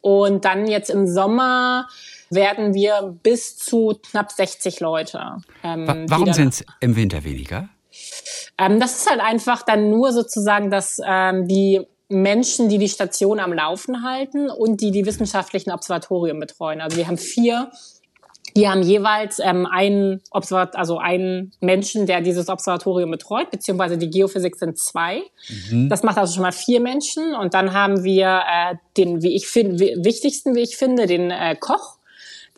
[0.00, 1.88] Und dann jetzt im Sommer
[2.30, 5.20] werden wir bis zu knapp 60 Leute.
[5.62, 7.68] Ähm, Warum sind es im Winter weniger?
[8.56, 11.80] Ähm, das ist halt einfach dann nur sozusagen, dass ähm, die
[12.10, 16.80] Menschen, die die Station am Laufen halten und die die wissenschaftlichen Observatorien betreuen.
[16.80, 17.70] Also wir haben vier
[18.56, 24.10] die haben jeweils ähm, einen Observat also einen Menschen, der dieses Observatorium betreut, beziehungsweise die
[24.10, 25.22] Geophysik sind zwei.
[25.70, 25.88] Mhm.
[25.88, 27.34] Das macht also schon mal vier Menschen.
[27.34, 31.56] Und dann haben wir äh, den, wie ich finde, wichtigsten, wie ich finde, den äh,
[31.58, 31.98] Koch.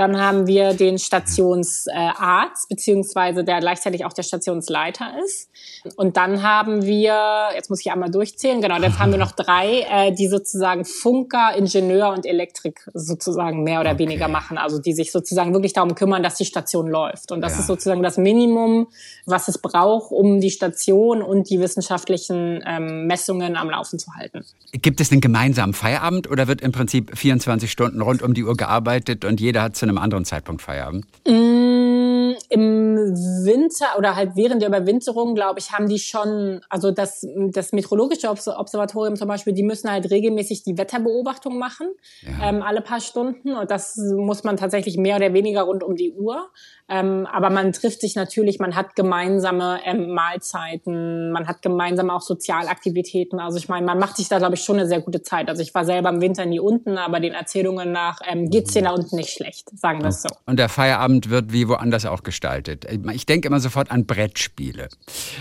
[0.02, 5.48] Dann haben wir den Stationsarzt, beziehungsweise der gleichzeitig auch der Stationsleiter ist.
[5.94, 9.86] Und dann haben wir, jetzt muss ich einmal durchzählen, genau, jetzt haben wir noch drei,
[9.88, 14.00] äh, die sozusagen Funker, Ingenieur und Elektrik sozusagen mehr oder okay.
[14.00, 14.58] weniger machen.
[14.58, 17.30] Also die sich sozusagen wirklich darum kümmern, dass die Station läuft.
[17.30, 17.60] Und das ja.
[17.60, 18.88] ist sozusagen das Minimum,
[19.24, 24.44] was es braucht, um die Station und die wissenschaftlichen ähm, Messungen am Laufen zu halten.
[24.72, 28.56] Gibt es einen gemeinsamen Feierabend oder wird im Prinzip 24 Stunden rund um die Uhr
[28.56, 31.06] gearbeitet und jeder hat zu einem anderen Zeitpunkt Feierabend?
[31.26, 37.26] Mm, Im Winter oder halt während der Überwinterung, glaube ich, haben die schon, also das,
[37.50, 41.88] das meteorologische Observatorium zum Beispiel, die müssen halt regelmäßig die Wetterbeobachtung machen,
[42.22, 42.48] ja.
[42.48, 43.54] ähm, alle paar Stunden.
[43.54, 46.48] Und das muss man tatsächlich mehr oder weniger rund um die Uhr.
[46.88, 52.20] Ähm, aber man trifft sich natürlich, man hat gemeinsame ähm, Mahlzeiten, man hat gemeinsam auch
[52.20, 53.40] Sozialaktivitäten.
[53.40, 55.48] Also ich meine, man macht sich da, glaube ich, schon eine sehr gute Zeit.
[55.48, 58.82] Also ich war selber im Winter nie unten, aber den Erzählungen nach ähm, geht's dir
[58.82, 60.28] da unten nicht schlecht, sagen wir es so.
[60.44, 62.84] Und der Feierabend wird wie woanders auch gestaltet.
[63.12, 64.88] Ich denke immer sofort an Brettspiele.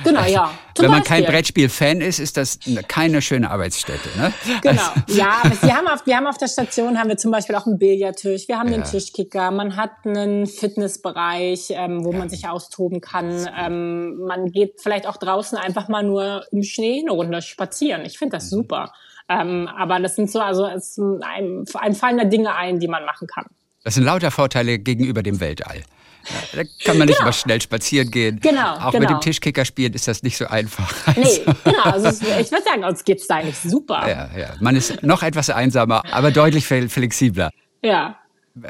[0.03, 0.51] Genau, ja.
[0.75, 1.23] Zum Wenn man Beispiel.
[1.23, 4.09] kein Brettspiel-Fan ist, ist das keine schöne Arbeitsstätte.
[4.17, 4.33] Ne?
[4.61, 4.81] Genau.
[4.81, 5.19] Also.
[5.19, 7.65] Ja, aber wir haben, auf, wir haben auf der Station haben wir zum Beispiel auch
[7.65, 8.77] einen Billardtisch, wir haben ja.
[8.77, 12.19] den Tischkicker, man hat einen Fitnessbereich, ähm, wo ja.
[12.19, 13.47] man sich austoben kann.
[13.57, 18.05] Ähm, man geht vielleicht auch draußen einfach mal nur im Schnee eine Runde spazieren.
[18.05, 18.55] Ich finde das mhm.
[18.57, 18.93] super.
[19.29, 23.05] Ähm, aber das sind so, also es einem, einem fallen da Dinge ein, die man
[23.05, 23.45] machen kann.
[23.83, 25.83] Das sind lauter Vorteile gegenüber dem Weltall.
[26.23, 27.27] Ja, da kann man nicht genau.
[27.27, 28.39] mal schnell spazieren gehen.
[28.39, 28.75] Genau.
[28.75, 28.99] Auch genau.
[28.99, 30.93] mit dem Tischkicker spielen ist das nicht so einfach.
[31.07, 31.21] Also.
[31.21, 31.83] Nee, genau.
[31.83, 34.07] Also ich würde sagen, uns geht's da eigentlich super.
[34.07, 34.49] Ja, ja.
[34.59, 37.51] Man ist noch etwas einsamer, aber deutlich flexibler.
[37.81, 38.17] Ja.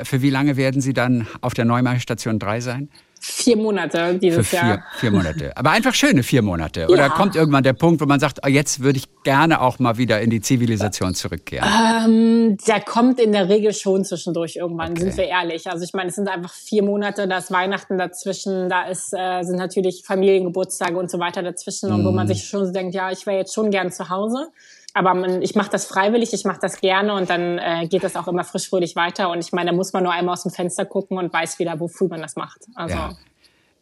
[0.04, 2.90] Für wie lange werden Sie dann auf der Neumar Station 3 sein?
[3.24, 4.84] Vier Monate dieses vier, Jahr.
[4.98, 5.56] Vier Monate.
[5.56, 6.88] Aber einfach schöne vier Monate.
[6.88, 10.00] Oder kommt irgendwann der Punkt, wo man sagt, oh, jetzt würde ich gerne auch mal
[10.00, 11.70] wieder in die Zivilisation zurückkehren?
[12.04, 15.02] Ähm, der kommt in der Regel schon zwischendurch irgendwann, okay.
[15.02, 15.70] sind wir ehrlich.
[15.70, 19.44] Also ich meine, es sind einfach vier Monate, da ist Weihnachten dazwischen, da ist, äh,
[19.44, 21.92] sind natürlich Familiengeburtstage und so weiter dazwischen.
[21.92, 21.94] Mm.
[21.94, 22.34] Und wo man mhm.
[22.34, 24.48] sich schon so denkt, ja, ich wäre jetzt schon gern zu Hause
[24.94, 28.16] aber man, ich mache das freiwillig, ich mache das gerne und dann äh, geht das
[28.16, 29.30] auch immer frisch fröhlich weiter.
[29.30, 31.80] Und ich meine, da muss man nur einmal aus dem Fenster gucken und weiß wieder,
[31.80, 32.62] wofür man das macht.
[32.76, 32.96] Also.
[32.96, 33.16] Ja.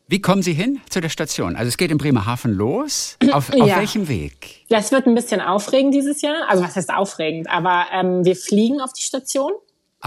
[0.08, 1.56] Wie kommen Sie hin zu der Station?
[1.56, 3.18] Also es geht in Bremerhaven los.
[3.32, 3.64] Auf, ja.
[3.64, 4.66] auf welchem Weg?
[4.70, 6.50] Das wird ein bisschen aufregend dieses Jahr.
[6.50, 7.48] Also was heißt aufregend?
[7.50, 9.52] Aber ähm, wir fliegen auf die Station.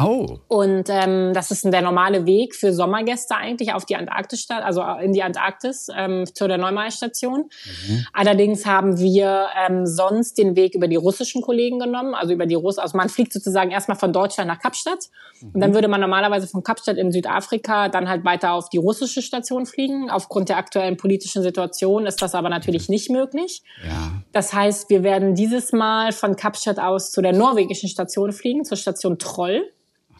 [0.00, 0.38] Oh.
[0.48, 5.12] Und ähm, das ist der normale Weg für Sommergäste eigentlich auf die Antarktis, also in
[5.12, 7.50] die Antarktis ähm, zu der Neumar-Station.
[7.88, 8.06] Mhm.
[8.14, 12.54] Allerdings haben wir ähm, sonst den Weg über die russischen Kollegen genommen, also über die
[12.54, 12.78] Russ.
[12.78, 15.10] Also man fliegt sozusagen erstmal von Deutschland nach Kapstadt
[15.42, 15.50] mhm.
[15.52, 15.74] und dann mhm.
[15.74, 20.08] würde man normalerweise von Kapstadt in Südafrika dann halt weiter auf die russische Station fliegen.
[20.08, 23.62] Aufgrund der aktuellen politischen Situation ist das aber natürlich nicht möglich.
[23.86, 24.22] Ja.
[24.32, 28.78] Das heißt, wir werden dieses Mal von Kapstadt aus zu der norwegischen Station fliegen, zur
[28.78, 29.62] Station Troll.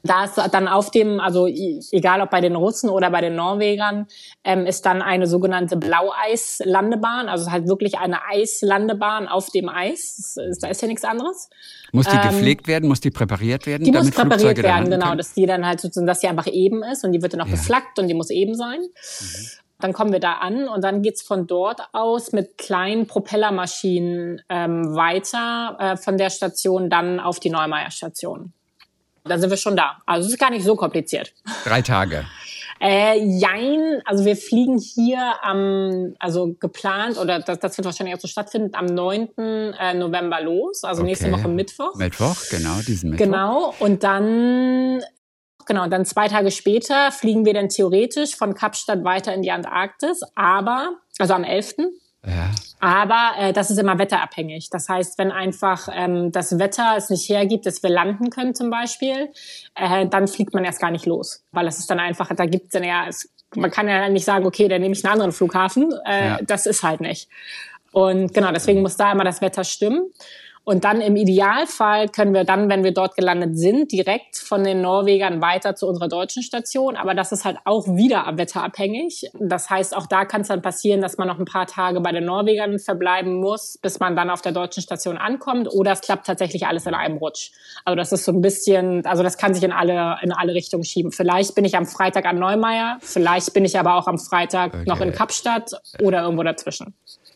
[0.05, 4.07] Da ist dann auf dem, also egal ob bei den Russen oder bei den Norwegern,
[4.43, 10.37] ähm, ist dann eine sogenannte Blaueis-Landebahn, also halt wirklich eine Eislandebahn auf dem Eis.
[10.61, 11.49] Da ist ja nichts anderes.
[11.93, 12.89] Muss die ähm, gepflegt werden?
[12.89, 13.85] Muss die präpariert werden?
[13.85, 16.83] Die muss präpariert Flugzeuge werden, genau, dass die dann halt sozusagen, dass sie einfach eben
[16.83, 17.53] ist und die wird dann auch ja.
[17.53, 18.81] beflaggt und die muss eben sein.
[18.81, 19.47] Mhm.
[19.79, 24.95] Dann kommen wir da an und dann geht's von dort aus mit kleinen Propellermaschinen ähm,
[24.95, 28.53] weiter äh, von der Station dann auf die Neumeier Station.
[29.25, 29.99] Dann sind wir schon da.
[30.07, 31.33] Also es ist gar nicht so kompliziert.
[31.65, 32.27] Drei Tage.
[32.81, 38.21] Äh, jein, also wir fliegen hier am, also geplant, oder das, das wird wahrscheinlich auch
[38.21, 39.29] so stattfinden, am 9.
[39.39, 41.11] Äh, November los, also okay.
[41.11, 41.95] nächste Woche Mittwoch.
[41.95, 43.25] Mittwoch, genau, diesen Mittwoch.
[43.25, 45.01] Genau, und dann,
[45.65, 50.23] genau, dann zwei Tage später fliegen wir dann theoretisch von Kapstadt weiter in die Antarktis,
[50.35, 51.77] aber, also am 11.
[52.27, 52.51] Ja.
[52.79, 54.71] Aber äh, das ist immer wetterabhängig.
[54.71, 58.71] Das heißt, wenn einfach ähm, das Wetter es nicht hergibt, dass wir landen können zum
[58.71, 59.33] Beispiel,
[59.75, 61.45] äh, dann fliegt man erst gar nicht los.
[61.53, 64.25] Weil es ist dann einfach, da gibt es dann ja, es, man kann ja nicht
[64.25, 65.93] sagen, okay, dann nehme ich einen anderen Flughafen.
[66.07, 66.39] Äh, ja.
[66.43, 67.29] Das ist halt nicht.
[67.93, 70.11] Und genau, deswegen muss da immer das Wetter stimmen.
[70.65, 74.81] Und dann im Idealfall können wir dann, wenn wir dort gelandet sind, direkt von den
[74.81, 76.97] Norwegern weiter zu unserer deutschen Station.
[76.97, 79.31] Aber das ist halt auch wieder wetterabhängig.
[79.41, 82.13] Das heißt, auch da kann es dann passieren, dass man noch ein paar Tage bei
[82.13, 85.69] den Norwegern verbleiben muss, bis man dann auf der deutschen Station ankommt.
[85.73, 87.51] Oder es klappt tatsächlich alles in einem Rutsch.
[87.85, 90.85] Also das ist so ein bisschen, also das kann sich in alle, in alle Richtungen
[90.85, 91.11] schieben.
[91.11, 94.85] Vielleicht bin ich am Freitag an Neumeier, vielleicht bin ich aber auch am Freitag okay.
[94.87, 96.95] noch in Kapstadt oder irgendwo dazwischen.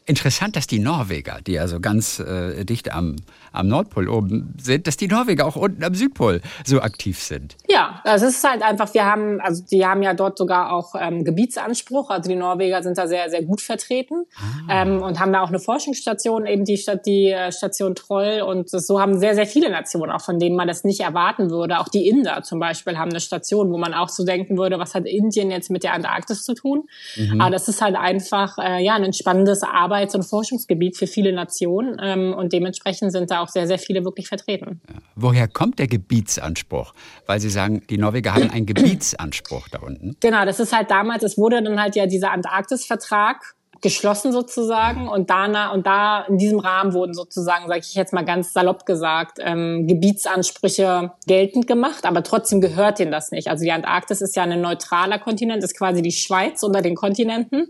[0.09, 3.17] Interessant, dass die Norweger, die also ganz äh, dicht am,
[3.53, 7.57] am Nordpol oben sind, dass die Norweger auch unten am Südpol so aktiv sind.
[7.69, 11.25] Ja, es ist halt einfach, wir haben, also die haben ja dort sogar auch ähm,
[11.25, 12.11] Gebietsanspruch.
[12.11, 14.83] Also die Norweger sind da sehr, sehr gut vertreten ah.
[14.83, 18.43] ähm, und haben da auch eine Forschungsstation, eben die, Stadt, die äh, Station Troll.
[18.47, 21.51] Und das, so haben sehr, sehr viele Nationen, auch von denen man das nicht erwarten
[21.51, 21.81] würde.
[21.81, 24.95] Auch die Inder zum Beispiel haben eine Station, wo man auch so denken würde, was
[24.95, 26.85] hat Indien jetzt mit der Antarktis zu tun?
[27.17, 27.41] Mhm.
[27.41, 31.33] Aber das ist halt einfach äh, ja ein spannendes Arbeit Arbeits- und Forschungsgebiet für viele
[31.33, 34.81] Nationen ähm, und dementsprechend sind da auch sehr, sehr viele wirklich vertreten.
[35.15, 36.93] Woher kommt der Gebietsanspruch?
[37.27, 40.17] Weil Sie sagen, die Norweger haben einen Gebietsanspruch da unten.
[40.21, 45.31] Genau, das ist halt damals, es wurde dann halt ja dieser Antarktis-Vertrag geschlossen sozusagen und
[45.31, 49.39] da und da in diesem Rahmen wurden sozusagen, sage ich jetzt mal ganz salopp gesagt,
[49.41, 53.49] ähm, Gebietsansprüche geltend gemacht, aber trotzdem gehört ihnen das nicht.
[53.49, 57.69] Also die Antarktis ist ja ein neutraler Kontinent, ist quasi die Schweiz unter den Kontinenten.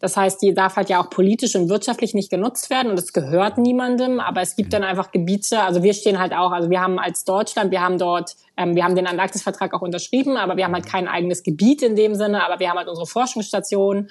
[0.00, 3.12] Das heißt, die darf halt ja auch politisch und wirtschaftlich nicht genutzt werden und es
[3.12, 6.80] gehört niemandem, aber es gibt dann einfach Gebiete, also wir stehen halt auch, also wir
[6.80, 10.64] haben als Deutschland, wir haben dort ähm, wir haben den Antarktis-Vertrag auch unterschrieben, aber wir
[10.64, 14.10] haben halt kein eigenes Gebiet in dem Sinne, aber wir haben halt unsere Forschungsstation,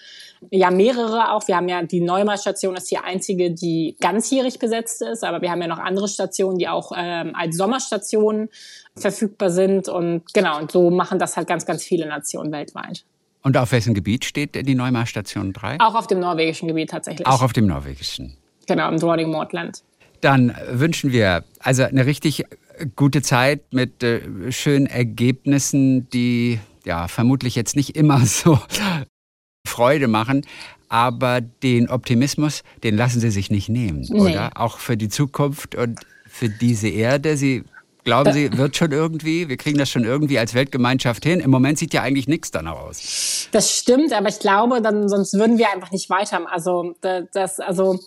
[0.52, 1.48] ja mehrere auch.
[1.48, 5.62] Wir haben ja die Neumar-Station ist die einzige, die ganzjährig besetzt ist, aber wir haben
[5.62, 8.50] ja noch andere Stationen, die auch ähm, als Sommerstationen
[8.96, 13.06] verfügbar sind und genau, und so machen das halt ganz, ganz viele Nationen weltweit.
[13.44, 15.80] Und auf welchem Gebiet steht die Neumar-Station 3?
[15.80, 17.28] Auch auf dem norwegischen Gebiet tatsächlich.
[17.28, 18.38] Auch auf dem norwegischen.
[18.68, 19.84] Genau, im Drawing Mordland.
[20.22, 22.46] Dann wünschen wir also eine richtig
[22.96, 28.60] gute Zeit mit äh, schönen Ergebnissen, die ja vermutlich jetzt nicht immer so
[29.68, 30.46] Freude machen,
[30.90, 34.20] aber den Optimismus, den lassen Sie sich nicht nehmen, nee.
[34.20, 34.52] oder?
[34.56, 37.38] Auch für die Zukunft und für diese Erde.
[37.38, 37.64] Sie
[38.04, 39.48] Glauben Sie, wird schon irgendwie?
[39.48, 41.40] Wir kriegen das schon irgendwie als Weltgemeinschaft hin.
[41.40, 43.48] Im Moment sieht ja eigentlich nichts danach aus.
[43.52, 46.46] Das stimmt, aber ich glaube, dann sonst würden wir einfach nicht weiter.
[46.52, 46.96] Also
[47.32, 48.00] das, also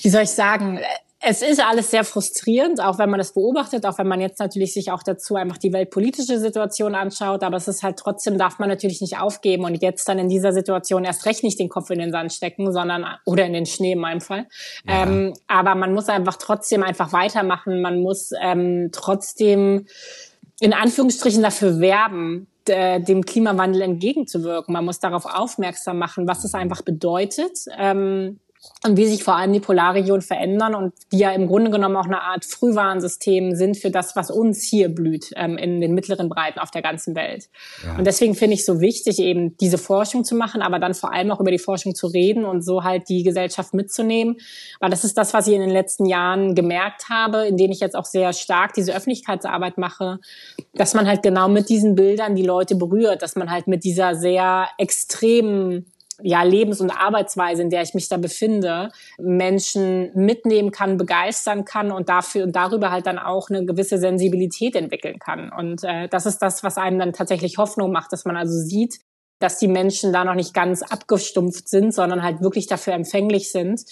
[0.00, 0.80] wie soll ich sagen?
[1.22, 4.72] Es ist alles sehr frustrierend, auch wenn man das beobachtet, auch wenn man jetzt natürlich
[4.72, 7.42] sich auch dazu einfach die weltpolitische Situation anschaut.
[7.42, 10.54] Aber es ist halt trotzdem, darf man natürlich nicht aufgeben und jetzt dann in dieser
[10.54, 13.92] Situation erst recht nicht den Kopf in den Sand stecken, sondern, oder in den Schnee
[13.92, 14.46] in meinem Fall.
[14.88, 15.02] Ja.
[15.02, 17.82] Ähm, aber man muss einfach trotzdem einfach weitermachen.
[17.82, 19.86] Man muss ähm, trotzdem
[20.58, 24.72] in Anführungsstrichen dafür werben, dem Klimawandel entgegenzuwirken.
[24.72, 27.58] Man muss darauf aufmerksam machen, was es einfach bedeutet.
[27.76, 28.38] Ähm,
[28.82, 32.06] und wie sich vor allem die Polarregionen verändern und die ja im Grunde genommen auch
[32.06, 36.58] eine Art Frühwarnsystem sind für das, was uns hier blüht ähm, in den mittleren Breiten
[36.58, 37.48] auf der ganzen Welt.
[37.84, 37.96] Ja.
[37.96, 41.30] Und deswegen finde ich so wichtig, eben diese Forschung zu machen, aber dann vor allem
[41.30, 44.36] auch über die Forschung zu reden und so halt die Gesellschaft mitzunehmen.
[44.78, 47.80] Weil das ist das, was ich in den letzten Jahren gemerkt habe, in denen ich
[47.80, 50.18] jetzt auch sehr stark diese Öffentlichkeitsarbeit mache,
[50.74, 54.14] dass man halt genau mit diesen Bildern die Leute berührt, dass man halt mit dieser
[54.14, 55.86] sehr extremen
[56.22, 61.92] ja, Lebens- und Arbeitsweise, in der ich mich da befinde, Menschen mitnehmen kann, begeistern kann
[61.92, 65.50] und dafür und darüber halt dann auch eine gewisse Sensibilität entwickeln kann.
[65.50, 69.00] Und äh, das ist das, was einem dann tatsächlich Hoffnung macht, dass man also sieht,
[69.40, 73.82] dass die Menschen da noch nicht ganz abgestumpft sind, sondern halt wirklich dafür empfänglich sind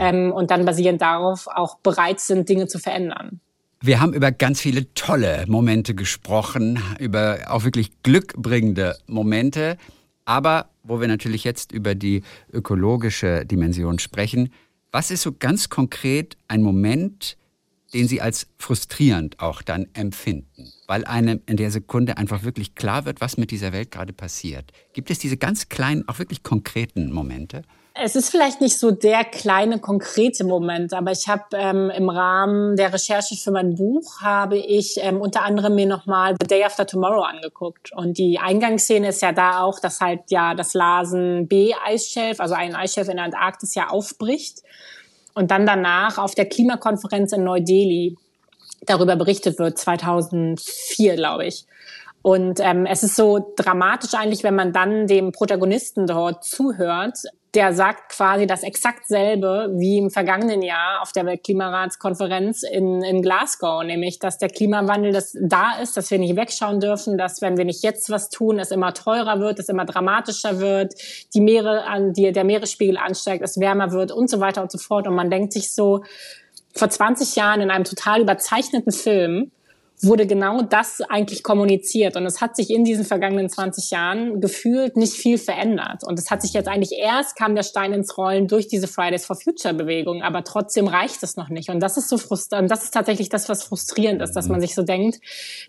[0.00, 3.40] ähm, und dann basierend darauf auch bereit sind, Dinge zu verändern.
[3.82, 9.76] Wir haben über ganz viele tolle Momente gesprochen, über auch wirklich glückbringende Momente.
[10.24, 12.22] Aber wo wir natürlich jetzt über die
[12.52, 14.50] ökologische Dimension sprechen,
[14.92, 17.36] was ist so ganz konkret ein Moment,
[17.92, 23.04] den Sie als frustrierend auch dann empfinden, weil einem in der Sekunde einfach wirklich klar
[23.04, 24.72] wird, was mit dieser Welt gerade passiert?
[24.92, 27.62] Gibt es diese ganz kleinen, auch wirklich konkreten Momente?
[27.96, 32.74] Es ist vielleicht nicht so der kleine konkrete Moment, aber ich habe ähm, im Rahmen
[32.74, 36.88] der Recherche für mein Buch habe ich ähm, unter anderem mir nochmal The Day After
[36.88, 41.72] Tomorrow angeguckt und die Eingangsszene ist ja da auch, dass halt ja das Lasen B
[41.86, 44.64] Eisschelf, also ein Eisschelf in der Antarktis ja aufbricht
[45.34, 48.16] und dann danach auf der Klimakonferenz in Neu-Delhi
[48.86, 51.64] darüber berichtet wird 2004, glaube ich.
[52.24, 57.18] Und ähm, es ist so dramatisch eigentlich, wenn man dann dem Protagonisten dort zuhört,
[57.52, 63.20] der sagt quasi das exakt selbe wie im vergangenen Jahr auf der Weltklimaratskonferenz in, in
[63.20, 67.58] Glasgow, nämlich, dass der Klimawandel das da ist, dass wir nicht wegschauen dürfen, dass wenn
[67.58, 70.94] wir nicht jetzt was tun, es immer teurer wird, es immer dramatischer wird,
[71.34, 74.78] die Meere an, die, der Meeresspiegel ansteigt, es wärmer wird und so weiter und so
[74.78, 75.06] fort.
[75.06, 76.02] Und man denkt sich so,
[76.74, 79.52] vor 20 Jahren in einem total überzeichneten Film,
[80.02, 82.16] wurde genau das eigentlich kommuniziert.
[82.16, 86.04] Und es hat sich in diesen vergangenen 20 Jahren gefühlt nicht viel verändert.
[86.04, 89.24] Und es hat sich jetzt eigentlich erst kam der Stein ins Rollen durch diese Fridays
[89.24, 91.70] for Future Bewegung, aber trotzdem reicht es noch nicht.
[91.70, 92.70] Und das ist so frustrierend.
[92.70, 95.20] Das ist tatsächlich das, was frustrierend ist, dass man sich so denkt,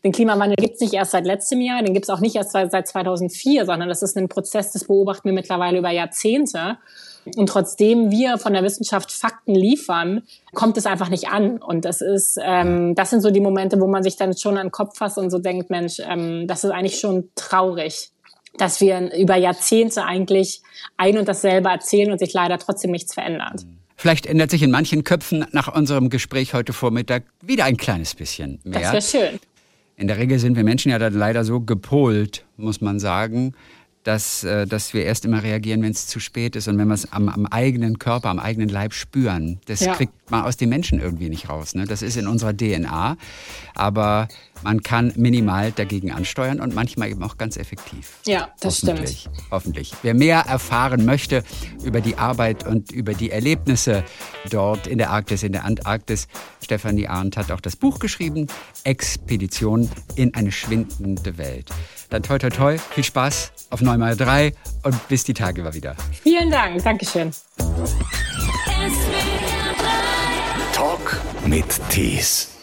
[0.04, 2.52] den Klimawandel gibt es nicht erst seit letztem Jahr, den gibt es auch nicht erst
[2.52, 6.78] seit 2004, sondern das ist ein Prozess, das beobachten wir mittlerweile über Jahrzehnte.
[7.36, 10.24] Und trotzdem wir von der Wissenschaft Fakten liefern,
[10.54, 11.58] kommt es einfach nicht an.
[11.58, 14.68] Und das ist, ähm, das sind so die Momente, wo man sich dann schon an
[14.68, 18.12] den Kopf fasst und so denkt, Mensch, ähm, das ist eigentlich schon traurig,
[18.58, 20.62] dass wir über Jahrzehnte eigentlich
[20.98, 23.66] ein und dasselbe erzählen und sich leider trotzdem nichts verändert.
[23.98, 28.60] Vielleicht ändert sich in manchen Köpfen nach unserem Gespräch heute Vormittag wieder ein kleines bisschen
[28.64, 28.92] mehr.
[28.92, 29.40] Das wäre schön.
[29.98, 33.54] In der Regel sind wir Menschen ja dann leider so gepolt, muss man sagen,
[34.06, 36.94] dass, äh, dass wir erst immer reagieren, wenn es zu spät ist und wenn wir
[36.94, 39.60] es am, am, eigenen Körper, am eigenen Leib spüren.
[39.66, 39.96] Das ja.
[39.96, 41.74] kriegt man aus den Menschen irgendwie nicht raus.
[41.74, 41.86] Ne?
[41.86, 43.18] Das ist in unserer DNA.
[43.74, 44.28] Aber
[44.64, 48.20] man kann minimal dagegen ansteuern und manchmal eben auch ganz effektiv.
[48.28, 49.38] Ja, das hoffentlich, stimmt.
[49.50, 49.94] Hoffentlich.
[50.04, 51.44] Wer mehr erfahren möchte
[51.84, 54.04] über die Arbeit und über die Erlebnisse
[54.52, 56.28] dort in der Arktis, in der Antarktis,
[56.64, 58.48] Stefanie Arndt hat auch das Buch geschrieben,
[58.84, 61.72] Expedition in eine schwindende Welt.
[62.16, 64.54] Dann toi toi toi, viel Spaß auf Neumar 3
[64.84, 65.98] und bis die Tage mal wieder.
[66.24, 67.30] Vielen Dank, Dankeschön.
[70.72, 72.55] Talk mit Tees.